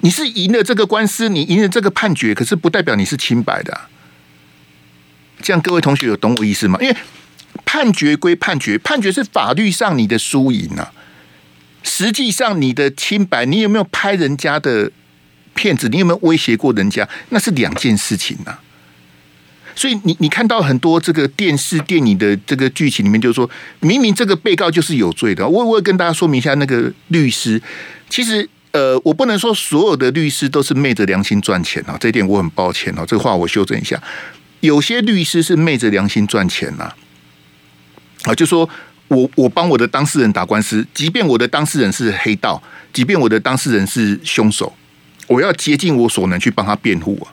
[0.00, 3.80] 你是赢了这个官司，你赢了这个判决，可是不代表你是清白的。
[5.42, 6.78] 这样各位同学有懂我意思吗？
[6.80, 6.96] 因为
[7.64, 10.92] 判决归判决，判决是法律上你的输赢啊。
[11.82, 14.92] 实际上你的清白，你有没有拍人家的？
[15.54, 17.08] 骗子，你有没有威胁过人家？
[17.30, 18.60] 那是两件事情呐、啊。
[19.76, 23.48] 所以你你看到很多这个电视电影的这个剧情里面，就是说
[23.80, 25.46] 明明这个被告就是有罪的。
[25.48, 27.60] 我我也跟大家说明一下，那个律师
[28.08, 33.04] 其实呃，我不能说所有的律师都是昧着良心赚钱啊，这一点我很抱歉啊。
[33.06, 34.00] 这个话我修正一下，
[34.60, 36.92] 有些律师是昧着良心赚钱呐。
[38.24, 38.68] 啊，就说
[39.08, 44.70] 我我帮我的当事人打官司，即便我的当事人是黑道，即便我的当事人是凶手。
[45.30, 47.30] 我要竭尽我所能去帮他辩护啊！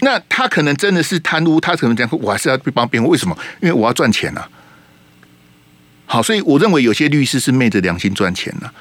[0.00, 3.10] 那他可能真的是贪污，他可能这样，我还是要去帮辩护。
[3.10, 3.36] 为什么？
[3.60, 4.48] 因为我要赚钱啊！
[6.06, 8.72] 好，所以我认为有些律师是昧着良心赚钱的。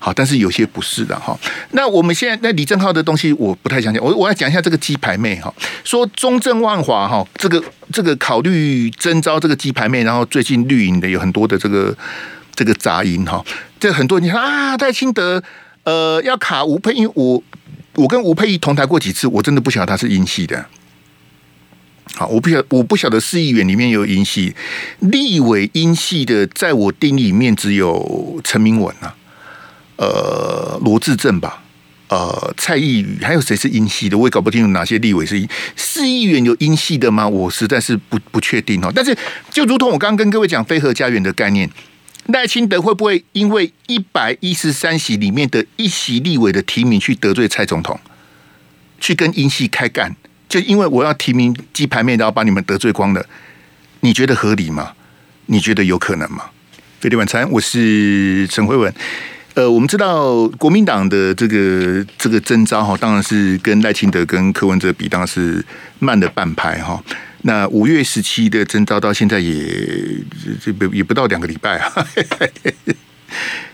[0.00, 1.38] 好，但是有些不是的哈。
[1.70, 4.04] 那我们现在那李正浩的东西，我不太想讲。
[4.04, 11.96] 我我要讲一下这个鸡排妹哈，说中正万华哈，这个这个考虑征召这个鸡排妹，然后最近绿营的有很多的这个
[12.54, 13.42] 这个杂音哈。
[13.78, 15.42] 这很多人说啊，赖清德
[15.84, 17.42] 呃要卡吴佩，因我
[17.94, 20.66] 我跟吴佩仪同台过几次，我真的不晓得他是英系的。
[22.14, 24.54] 好，我不晓我不晓得市议员里面有英系，
[25.00, 29.16] 立委英系的，在我定义里面只有陈明文啊，
[29.96, 31.62] 呃，罗志正吧。
[32.08, 34.16] 呃，蔡易余还有谁是英系的？
[34.16, 35.48] 我也搞不清楚哪些立委是英。
[35.74, 37.26] 市议员有英系的吗？
[37.26, 38.92] 我实在是不不确定哦。
[38.94, 39.16] 但是，
[39.50, 41.68] 就如同我刚刚跟各位讲飞鹤家园的概念，
[42.26, 47.98] 赖清德会不会因为一百一十三席里面的一席立委的提名去得罪蔡总统，
[48.98, 50.14] 去跟英系开干？
[50.48, 53.24] 就因为我要提名鸡排面，然后把你们得罪光了？
[54.00, 54.92] 你觉得合理吗？
[55.46, 56.44] 你觉得有可能吗？
[57.00, 58.92] 飞碟晚餐，我是陈慧文。
[59.52, 65.64] 呃，我们知道国民党的这个这个征召哈，当然是跟赖清德跟柯文哲比，当然是
[65.98, 67.02] 慢了半拍哈。
[67.46, 69.54] 那五月十七的征召到现在也
[70.60, 72.06] 这不也不到两个礼拜啊。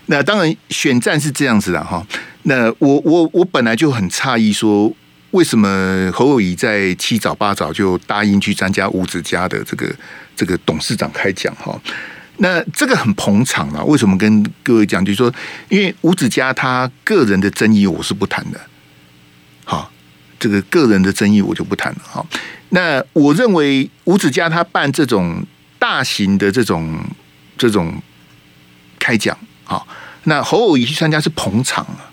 [0.07, 2.05] 那当然选战是这样子的哈。
[2.43, 4.93] 那我我我本来就很诧异，说
[5.31, 9.95] 为什么侯友宜在七早八早就答应去参加吴子嘉的这个
[10.35, 11.79] 这个董事长开讲哈。
[12.37, 13.83] 那这个很捧场啊！
[13.83, 15.05] 为什么跟各位讲？
[15.05, 15.31] 就是说，
[15.69, 18.59] 因为吴子嘉他个人的争议，我是不谈的。
[19.63, 19.91] 好，
[20.39, 21.99] 这个个人的争议我就不谈了。
[22.03, 22.25] 好，
[22.71, 25.45] 那我认为吴子嘉他办这种
[25.79, 26.99] 大型的这种
[27.57, 28.01] 这种
[28.99, 29.87] 开讲，好，
[30.23, 32.11] 那侯友谊去参加是捧场啊。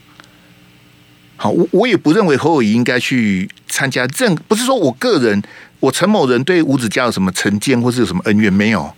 [1.36, 4.06] 好，我我也不认为侯友谊应该去参加。
[4.08, 5.40] 这不是说我个人，
[5.80, 8.92] 我陈某人对吴子嘉有什么成见，或是有什么恩怨没有？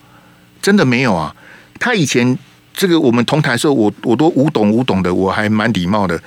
[0.63, 1.35] 真的没有啊！
[1.79, 2.39] 他以前
[2.75, 6.19] 这个我们同台的时候，我我都无懂无懂的，我还蛮礼貌的。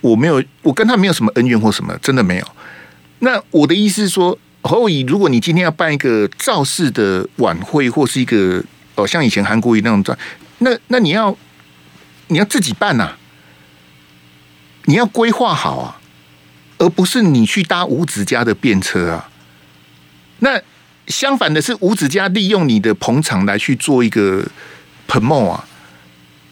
[0.00, 2.46] 我没有，我跟他没有什么恩怨或什么，真的没有。
[3.20, 10.16] 那我的意思是说，侯友宜，如果你今天要办一个造势的晚会，或是一个哦，像以前韩国瑜那种造，
[10.58, 11.36] 那那你要
[12.28, 13.12] 你要自己办呐、
[14.86, 16.00] 你要规划好啊，
[16.78, 19.30] 而不是你去搭五子家的便车啊。
[20.40, 20.60] 那。
[21.06, 24.42] 相反的是，五子家利用你的捧场来去做一个
[25.06, 25.68] promote 啊，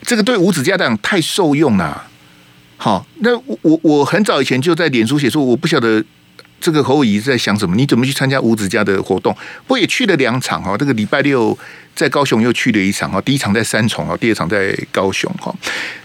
[0.02, 2.04] 这个对五子嘉来讲太受用了。
[2.76, 6.04] 好，那我我很早以前就在脸书写说，我不晓得。
[6.62, 7.74] 这个侯友宜在想什么？
[7.74, 9.36] 你怎么去参加吴子家的活动？
[9.66, 10.76] 不也去了两场哈。
[10.78, 11.58] 这个礼拜六
[11.96, 13.20] 在高雄又去了一场哈。
[13.20, 15.52] 第一场在三重哈，第二场在高雄哈。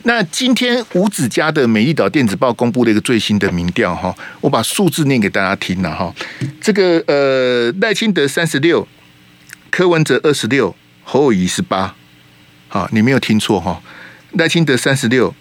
[0.04, 6.12] 那今天吴子家的美丽岛电子报公布了一个最新的民调哈，我把数字念给大家听了哈。
[6.60, 8.88] 这个呃赖清德三十六，
[9.70, 11.94] 柯文哲二十六，侯友宜十八。
[12.68, 13.80] 好，你没有听错哈。
[14.32, 15.34] 赖清德三十六，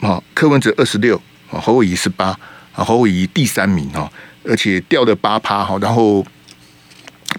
[0.00, 2.36] 好，柯文哲二十六，侯友宜十八，
[2.72, 4.10] 侯友宜第三名哈。
[4.48, 6.26] 而且掉了八趴哈，然后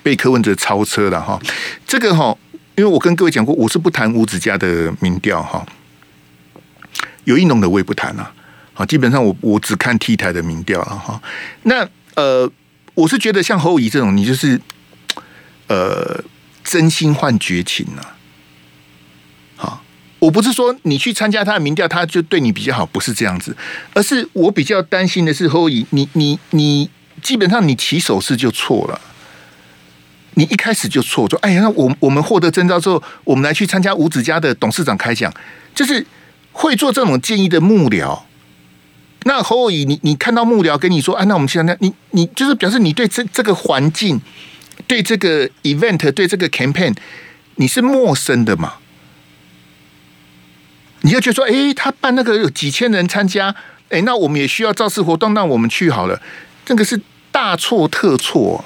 [0.03, 1.39] 被柯文哲超车了哈。
[1.87, 2.37] 这个哈，
[2.75, 5.65] 因为我跟各位讲过，我是不谈吴子嘉的民调哈，
[7.23, 8.31] 有一农的我也不谈了。
[8.73, 11.19] 好，基本上我我只看 T 台的民调了哈。
[11.63, 12.49] 那呃，
[12.93, 14.61] 我是觉得像侯友宜这种，你就是
[15.67, 16.23] 呃
[16.63, 18.15] 真心换绝情啊。
[19.57, 19.83] 好，
[20.19, 23.57] 我不是说你去参加他的民调，他就对你比较好，不是这样子，
[23.95, 26.89] 而是我比较担心的是侯友宜，你你你。
[27.19, 28.99] 基本上你起手式就错了，
[30.33, 35.33] 你一开始就错，说哎呀，那我我们获得征召之后，我们来去参加五子家的董事长开讲，
[35.75, 36.05] 就是
[36.51, 38.21] 会做这种建议的幕僚。
[39.23, 44.21] 那侯友宜，你你看到幕僚跟你说，哎，那我们现在你你就是表示你对这这个环境、
[44.87, 46.95] 对这个 event、对这个 campaign，
[47.55, 48.75] 你是陌生的嘛？
[51.01, 53.53] 你就觉得说，哎，他办那个有几千人参加，
[53.89, 56.21] 哎，那我们也需要造势活动，那我们去好了。
[56.65, 56.99] 这个是
[57.31, 58.65] 大错特错，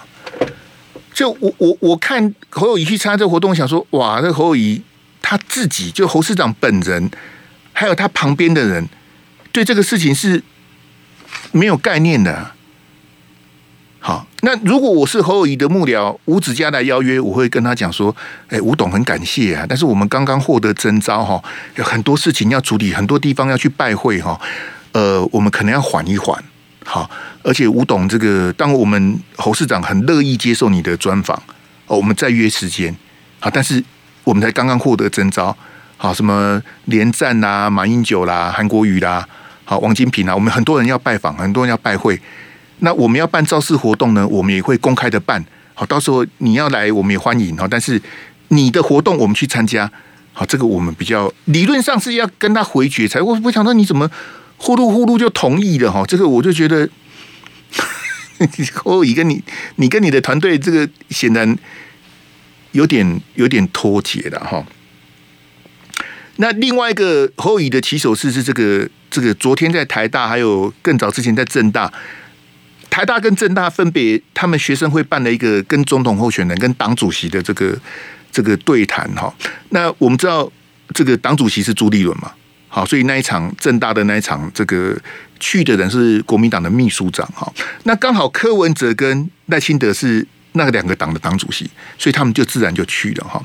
[1.14, 4.82] 就我我我看侯友宜去参加这个活动，想说哇，这侯友宜
[5.22, 7.10] 他自己就侯市长本人，
[7.72, 8.88] 还有他旁边的人，
[9.52, 10.44] 对这个事情是
[11.52, 12.52] 没有概念的。
[14.00, 18.14] 好，那如果我是侯友宜的幕僚，吴子嘉来邀约，我会跟他讲说，
[18.50, 21.42] 哎，吴董很感谢啊，但是我们刚刚获得征召哈，
[21.76, 24.38] 有很多事情要处理，很多地方要去拜会哈，
[24.92, 26.44] 呃，我们可能要缓一缓。
[26.86, 27.10] 好，
[27.42, 31.42] 而且吴董这个，当我们侯市长很乐意接受你的专访，
[31.88, 32.94] 哦，我们再约时间。
[33.40, 33.82] 好，但是
[34.24, 35.56] 我们才刚刚获得征召，
[35.98, 39.26] 好，什么连战啦、马英九啦、韩国瑜啦，
[39.64, 42.20] 好，王金平啦，我们很多人要拜访，很多人要拜会。
[42.80, 45.44] 那我们要办造势活动呢，我们也会公开的办。
[45.74, 47.58] 好，到时候你要来，我们也欢迎。
[47.58, 48.02] 好，但是
[48.50, 49.90] 你的活动我们去参加，
[50.34, 53.22] 好，这个我们比较理论上是要跟他回绝才。
[53.22, 54.10] 我我想到你怎么？
[54.64, 56.88] 呼噜呼噜就同意了哈，这个我就觉得，
[58.76, 59.44] 侯友宜跟你，
[59.76, 61.58] 你跟你的团队这个显然
[62.72, 64.66] 有点有点脱节了哈。
[66.38, 71.92] 那另外一个侯乙的起手式是这个这个昨天在台大，还有更早之前在政大，
[72.90, 77.78] 台大跟政大分别他们学生会办了一个跟总统候选人跟党主席的这个
[78.32, 79.36] 这个对谈哈。
[79.72, 80.50] 那我们知道
[80.94, 82.32] 这个党主席是朱立伦嘛，
[82.76, 84.98] 好，所以那一场正大的那一场这个
[85.40, 87.52] 去的人是国民党的秘书长哈。
[87.84, 90.26] 那刚好柯文哲跟赖清德是。
[90.56, 91.68] 那两个党的党主席，
[91.98, 93.44] 所以他们就自然就去了哈。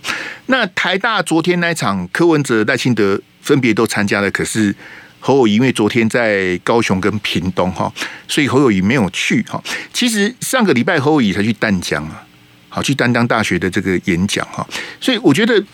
[0.49, 4.75] 那台大昨天那一场，柯文哲、赖清德分别都参加了，可是
[5.19, 7.91] 侯友宜因为昨天在高雄跟屏东哈，
[8.29, 9.59] 所以侯友宜没有去哈。
[9.91, 12.23] 其实上个礼拜侯友宜才去淡江啊，
[12.69, 14.69] 好去淡江大学的这个演讲哈。
[15.01, 15.65] 所以我觉得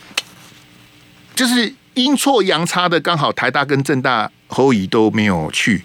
[1.35, 5.83] 就是阴错阳差的，刚好台大跟政大侯乙都没有去。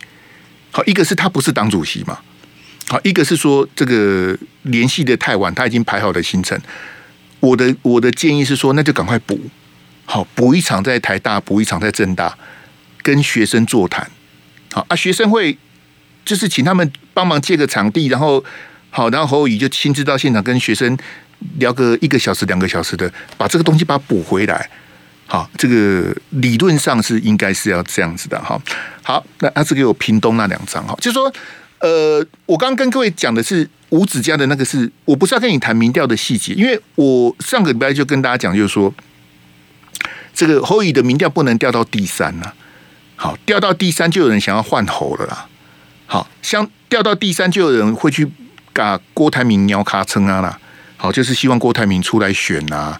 [0.71, 2.19] 好，一个是他不是党主席嘛。
[2.87, 6.59] 好，一个是说这个联系的太晚，他已经排好的行程。
[7.39, 9.39] 我的我的建议是说，那就赶快补，
[10.05, 12.35] 好补一场在台大，补一场在政大，
[13.03, 14.09] 跟学生座谈。
[14.71, 15.57] 好啊，学生会
[16.25, 18.43] 就是请他们帮忙借个场地，然后
[18.89, 20.97] 好，然后侯乙就亲自到现场跟学生
[21.59, 24.69] 聊个一个小时、两个小时的，把这个东西把它补回来。
[25.29, 28.37] 好，这个理论上是应该是要这样子的。
[28.41, 28.61] 哈，
[29.01, 31.31] 好，那他是给我屏东那两张哈，就说。
[31.81, 38.93] 呃，我刚刚跟各位讲的是五子家的那个是，我不是要跟你谈民调的细节，因为我上个礼拜就跟大家讲，就是说
[40.33, 42.51] 这个侯乙的民调不能掉到第三呐、
[43.15, 45.47] 好，掉到第三就有人想要换侯了啦，
[46.05, 48.29] 好像掉到第三就有人会去
[48.73, 50.59] 把郭台铭鸟卡称啊啦，
[50.97, 52.99] 好，就是希望郭台铭出来选啊，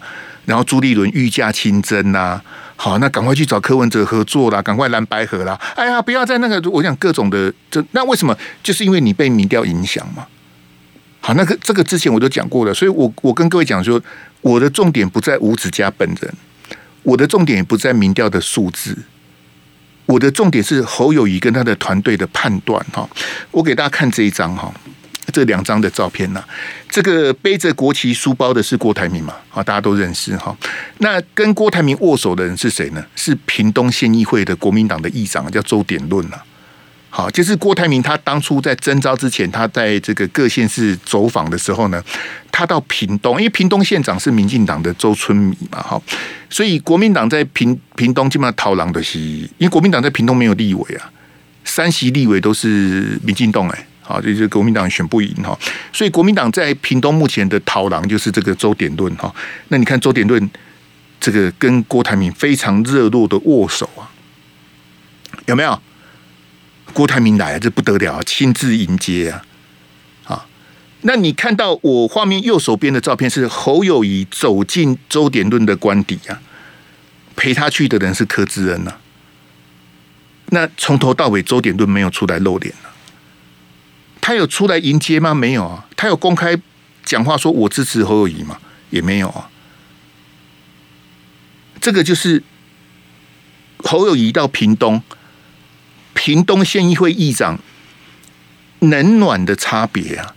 [0.50, 2.42] 然后朱立伦御驾亲征呐。
[2.74, 5.56] 好，那赶快去找柯文哲合作啦，赶快蓝白合啦！
[5.76, 8.36] 哎呀，不要在那个，我想各种的，这那为什么？
[8.64, 10.26] 就是因为你被民调影响嘛。
[11.20, 14.02] 好，那个这个之前我都讲过了，所以我我跟各位讲说，
[14.40, 16.34] 我的重点不在吴子嘉本人，
[17.04, 18.96] 我的重点也不在民调的数字，
[20.06, 23.08] 我的重点是侯友谊跟他的团队的判断哈。
[23.52, 24.72] 我给大家看这一张哈。
[25.30, 26.48] 这两张的照片呢、啊？
[26.90, 29.34] 这个背着国旗书包的是郭台铭嘛？
[29.54, 30.56] 啊，大家都认识哈。
[30.98, 33.04] 那跟郭台铭握手的人是谁呢？
[33.14, 36.36] 是屏东县议会的国民党的议长，叫周典论呐。
[37.12, 42.00] 好，就是郭台铭他当初在征召之前，他在这个各县市走访的时候呢，
[42.52, 46.00] 他到屏东，因为屏东县长是民进党的周春米嘛，哈，
[46.48, 51.10] 所以国民党在屏屏东基本上讨狼的是，因为国民党在屏东没有立委啊，
[51.64, 53.86] 三席立委都是民进党哎。
[54.10, 55.56] 啊，就是国民党选不赢哈，
[55.92, 59.32] 所以国民党在屏东目前的讨狼就是这个周典论哈。
[59.68, 60.50] 那你看周典论
[61.20, 64.10] 这个跟郭台铭非常热络的握手啊，
[65.46, 65.80] 有没有？
[66.92, 69.44] 郭台铭来啊，这不得了，亲自迎接啊！
[70.24, 70.46] 啊，
[71.02, 76.42] 那你看到我画面右手边的照片是侯友宜走进周典论的官邸啊，
[77.36, 78.92] 陪他去的人是柯志恩呐。
[80.46, 82.89] 那从头到尾周典论没有出来露脸啊。
[84.20, 85.34] 他有出来迎接吗？
[85.34, 85.86] 没有啊。
[85.96, 86.56] 他有公开
[87.04, 88.58] 讲话说我支持侯友谊吗？
[88.90, 89.50] 也没有啊。
[91.80, 92.42] 这个就是
[93.78, 95.02] 侯友谊到屏东，
[96.14, 97.58] 屏东县议会议长
[98.80, 100.34] 冷暖的差别啊。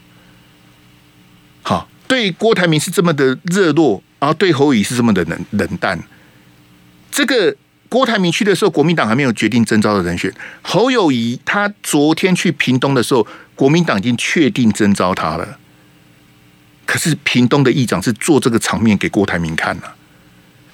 [1.61, 6.01] 好，对郭台铭是这么的热络，然后对侯友谊是这么的冷冷淡。
[7.11, 7.55] 这个。
[7.89, 10.33] 郭台铭去的时候，国民党还没有决定征召的人选。
[10.63, 15.59] 侯友谊他昨天去屏东的时候，国民党已经确定征召他了。
[16.85, 19.83] 可是屏东的议长是做这个场面给郭台铭看呐，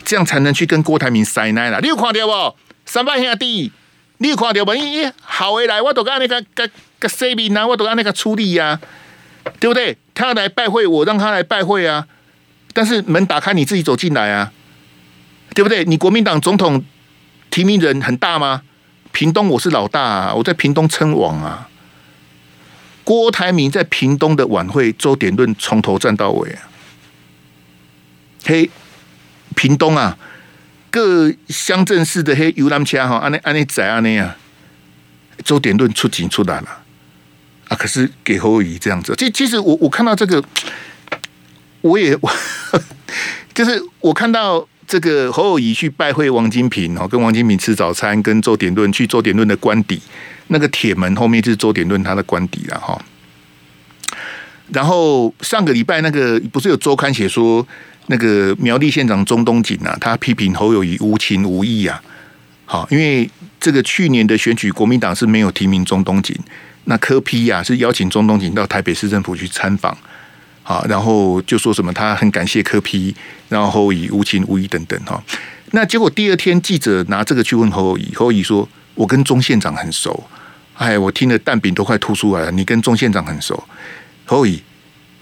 [0.03, 1.79] 这样才能去跟郭台铭塞奶了。
[1.81, 2.55] 你有看到不？
[2.85, 3.71] 三八兄弟，
[4.17, 4.71] 你有看到不？
[4.73, 6.69] 咦，好回来，我都按那个个
[6.99, 8.79] 个说明啊，我都按那个出力呀，
[9.59, 9.97] 对不对？
[10.13, 12.07] 他要来拜会，我让他来拜会啊。
[12.73, 14.51] 但是门打开，你自己走进来啊，
[15.53, 15.85] 对不对？
[15.85, 16.83] 你国民党总统。
[17.51, 18.61] 提名人很大吗？
[19.11, 21.67] 屏东我是老大啊，我在屏东称王啊。
[23.09, 26.61] 郭台铭在屏东的晚会，周典论从头站到尾啊。
[28.45, 28.69] 嘿，
[29.55, 30.15] 屏东啊，
[30.91, 34.37] 各乡镇市的嘿游览车哈，安尼安尼在安尼啊，
[35.43, 36.67] 周典论出警出来了
[37.67, 37.75] 啊。
[37.75, 40.43] 可是给侯友宜这样子，其其实我我看到这个，
[41.81, 42.31] 我也我
[43.55, 44.67] 就是我看到。
[44.87, 50.01] 这个侯友宜去拜会王金平哦，跟王金平吃早餐，跟周典论去周典论的官邸，
[50.49, 53.01] 那个铁门后面就是周典论他的官邸了哈。
[54.71, 57.65] 然后上个礼拜那个不是有周刊写说，
[58.05, 61.99] 那个苗栗县长钟东锦啊，他批评侯友谊无情无义啊。
[62.65, 63.27] 好，因为
[63.59, 66.37] 这个去年的选举，国民党是没有提名钟东锦，
[66.83, 69.97] 那柯批呀是邀请钟东锦到台北市政府去参访。
[70.61, 73.15] 啊，然后就说什么他很感谢柯批
[73.47, 75.19] 然后以无情无义等等哈。
[75.71, 80.23] 那结果第二天记者拿这个去问侯友谊，侯友宜说：“我跟钟县长很熟。”
[80.79, 82.51] 哎，我听了蛋饼都快吐出来了。
[82.51, 83.61] 你跟钟县长很熟，
[84.25, 84.63] 侯友宜，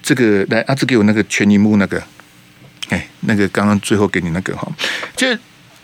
[0.00, 2.02] 这个来阿志给我那个全银幕那个，
[2.90, 4.66] 哎，那个刚刚最后给你那个哈，
[5.16, 5.26] 就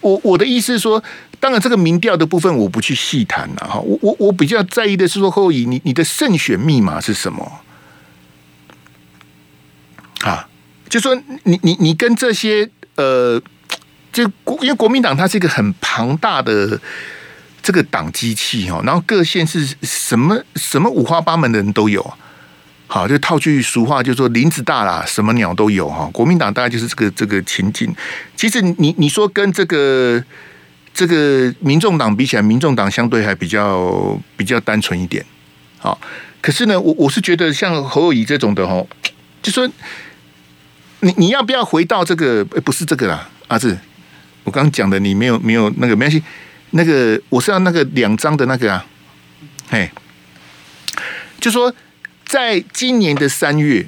[0.00, 1.02] 我我的意思是说，
[1.40, 7.60] 当然这个民调的部分我不去细谈了哈，我我我比较在意的是说侯友宜，你你的胜选密码是什么？
[10.22, 10.48] 啊，
[10.88, 13.42] 就说你你你跟这些呃。
[14.14, 14.22] 就
[14.62, 16.80] 因为国民党它是一个很庞大的
[17.64, 22.14] 这个党机器哈，然后各县是什么什么五花八门的人都有，
[22.86, 26.04] 好，就套句俗话，就说林子大啦，什么鸟都有哈。
[26.12, 27.90] 国民党大概就是这个这个情境。
[28.36, 30.22] 其实你你说跟这个
[30.92, 35.24] 这个民众党比起来，民众党相对还比较比较单纯一点。
[35.78, 35.98] 好，
[36.42, 38.86] 可是呢，我我是觉得像侯友谊这种的哦，
[39.40, 39.66] 就说
[41.00, 42.44] 你你要不要回到这个？
[42.44, 43.78] 不是这个啦，阿志。
[44.44, 46.22] 我刚刚讲的，你没有没有那个没关系，
[46.76, 48.84] 那个我是要那个两张的那个啊，
[49.70, 49.88] 嘿，
[51.40, 51.72] 就说
[52.24, 53.86] 在今年的三月，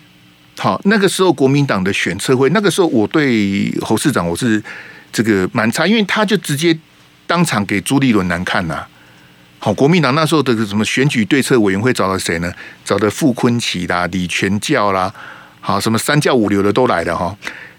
[0.56, 4.62] 好，那个时候国民党的选测会，那个时候我对侯市长我是
[5.12, 6.78] 这个蛮差，因为他就直接
[7.26, 8.86] 当场给朱立伦难看呐、
[9.58, 12.52] 好，国民党那时候的什么选举对策委员会找了谁呢？
[12.84, 15.12] 找的傅坤奇啦、李全教啦，
[15.60, 17.36] 好，什么三教五流的都来了哈。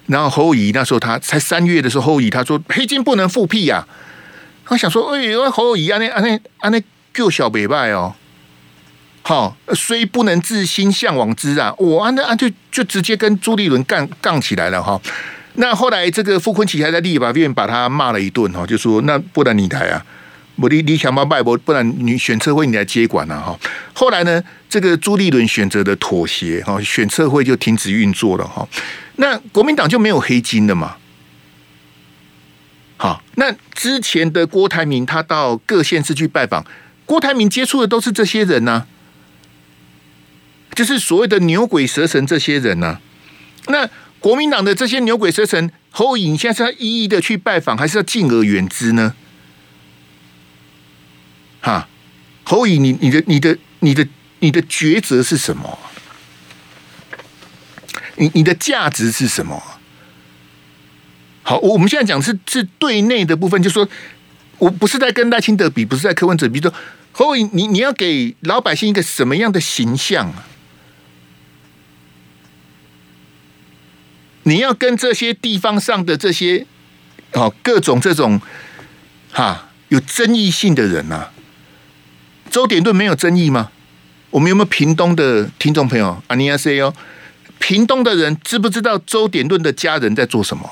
[0.07, 3.87] 然后侯乙那时候他才三月的时候，侯乙他说黑金不能复辟呀、啊。
[4.69, 6.81] 他想说，哎呦，侯友宜啊，那啊那啊那
[7.13, 8.13] 救小北拜哦，
[9.21, 14.99] 好，虽不能至心向往之啊，我啊那啊就就直接跟朱立伦杠杠起来了哈。
[15.53, 20.05] 那后来这个傅昆奇还在立法院把他骂了一顿哈，就说那不然你来啊，
[20.57, 23.57] 我你你想办法不不然你选策会你来接管了哈。
[23.93, 28.67] 后来呢，这个朱立伦选择的妥协哈，选策会就停止运作了哈。
[29.15, 30.97] 那国民党就没有黑金了嘛？
[32.97, 36.65] 好，那之前的郭台铭他到各县市去拜访，
[37.05, 38.87] 郭台铭接触的都是这些人呢、
[40.73, 42.99] 就是所谓的牛鬼蛇神这些人呢、
[43.67, 43.87] 那
[44.19, 49.13] 国民党的这些牛鬼蛇神，侯友宜现在是要一一的去拜访，还是要敬而远之呢？
[51.61, 51.87] 哈，
[52.43, 54.07] 侯友宜，你你的你的你的
[54.39, 55.77] 你的抉择是什么？
[58.15, 59.76] 你你的价值是什么？
[61.47, 63.87] 好，我们现在讲是是对内的部分，就是说
[64.57, 66.73] 我不是在跟赖清德比，不是在柯文哲比，说
[67.13, 70.45] 侯伟，你你要给老百姓一个什么样的形象啊？
[74.43, 76.65] 你要跟这些地方上的这些
[77.31, 78.41] 哦各种这种
[79.31, 81.31] 哈有争议性的人啊，
[82.51, 83.71] 周点顿没有争议吗？
[84.31, 86.21] 我们有没有屏东的听众朋友？
[86.27, 86.93] 阿尼亚 C 哦。
[87.57, 90.69] 屏东的人知不知道周典论的家人在做什么？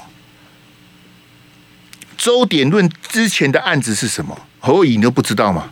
[2.26, 4.36] 周典论之前的案子是什么？
[4.60, 5.70] 侯友你都不知道吗？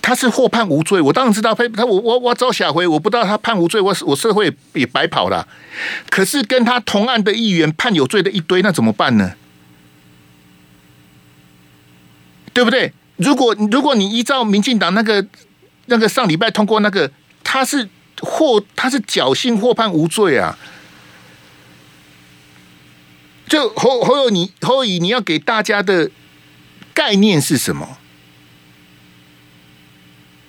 [0.00, 1.52] 他是获判无罪，我当然知道。
[1.52, 5.48] 他我我我找小回，我不知道他判无罪，我我社会也白跑了。
[6.10, 9.32] 可是跟他同案的议员判有罪的一堆，那怎么办呢？
[12.54, 12.92] 对不对？
[13.16, 15.26] 如果如果你依照民进党那个
[15.86, 17.10] 那个上礼拜通过那个，
[17.42, 17.88] 他是。
[18.22, 20.58] 获他是侥幸获判无罪啊？
[23.48, 26.10] 就侯侯友你侯友宜，你要给大家的
[26.92, 27.98] 概念是什么？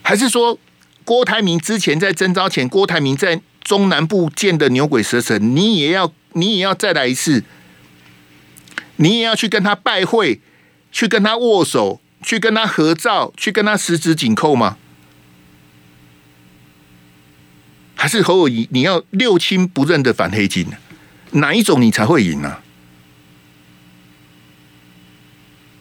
[0.02, 0.58] 还是说
[1.04, 7.44] 郭台铭之前在征召前，郭台铭在中南部见的牛鬼蛇神，你也要你也要再来一次？
[8.96, 10.42] 你也要去跟他拜会，
[10.92, 14.78] 去跟他握手，去跟他合照，去跟他十指紧扣吗？
[17.96, 20.68] 还是侯友宜，你要六亲不认的反黑金，
[21.32, 22.64] 哪一种你才会赢呢、啊？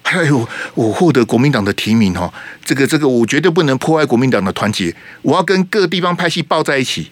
[0.06, 2.32] 哎呦，我获得国民党的提名哈，
[2.64, 7.10] 这个这个，我绝对不能破坏国民党的团结，我要跟各地方派系抱在一起，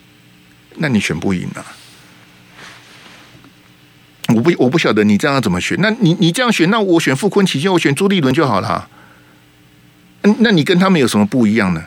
[0.77, 1.67] 那你选不赢啊！
[4.29, 8.89] 我不我不晓得你这样怎么选，那你你这样选，那我选傅崐萁，就我选朱立伦就好了。
[10.23, 11.85] 嗯，那你跟他们有什么不一样呢？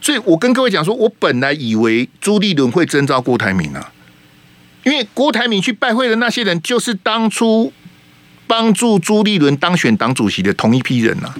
[0.00, 3.92] 所以我跟各位讲说，我本来以为朱立伦会征召郭台铭啊，
[4.84, 7.72] 因为郭台铭去拜会的那些人，就是当初
[8.46, 11.34] 帮助朱立伦当选党主席的同一批人呐。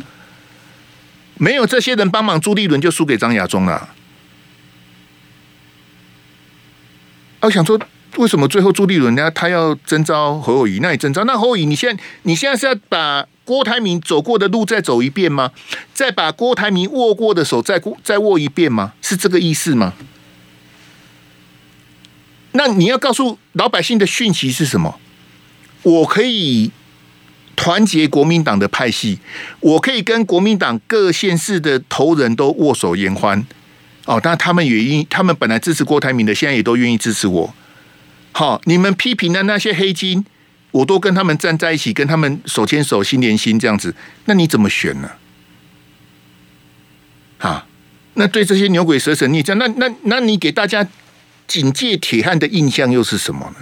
[1.36, 3.90] 没有这些人帮忙，朱立伦就输给张亚中了。
[7.40, 7.78] 我想说，
[8.16, 9.30] 为什么最后朱立伦呢？
[9.30, 13.26] 他要征召侯友宜，那你征召那侯友宜，你现在你现在是要把？
[13.46, 15.50] 郭台铭走过的路再走一遍吗？
[15.92, 18.94] 再把郭台铭握过的手再再握一遍吗？
[19.02, 19.92] 是这个意思吗？
[22.52, 24.98] 那你要告诉老百姓的讯息是什么？
[25.82, 26.70] 我可以
[27.56, 29.18] 团结国民党的派系，
[29.60, 33.46] 我可以跟国民党各县市的头人都握手言欢。
[34.06, 37.54] 哦，当然他们也愿意，他们本来支持郭台铭的，现在也都愿意支持我。
[38.32, 40.24] 好，你们批评的那些黑金，
[40.72, 43.94] 我都跟他们站在一起，跟他们手牵手、心连心这样子。
[44.26, 45.10] 那你怎么选呢？
[47.38, 47.66] 啊，
[48.14, 50.86] 那对这些牛鬼蛇神逆这样，那那那你给大家
[51.46, 53.54] 警戒铁汉的印象又是什么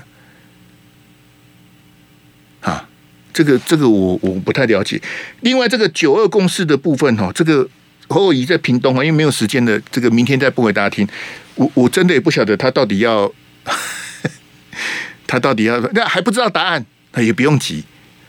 [2.62, 2.70] 呢？
[2.70, 2.88] 啊，
[3.33, 5.01] 这个这个我我不太了解。
[5.41, 7.68] 另外，这个九二共识的部分哈，这个。
[8.09, 11.09] 侯友谊在屏东啊，因为没有时间的，这个明天再播给大家听。
[11.55, 13.33] 我我真的也不晓得他到底要，
[15.26, 17.85] 他到底要，那还不知道答案，那也不用急，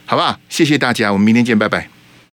[0.06, 0.40] 好不好？
[0.48, 1.93] 谢谢大家，我们明天见，拜拜。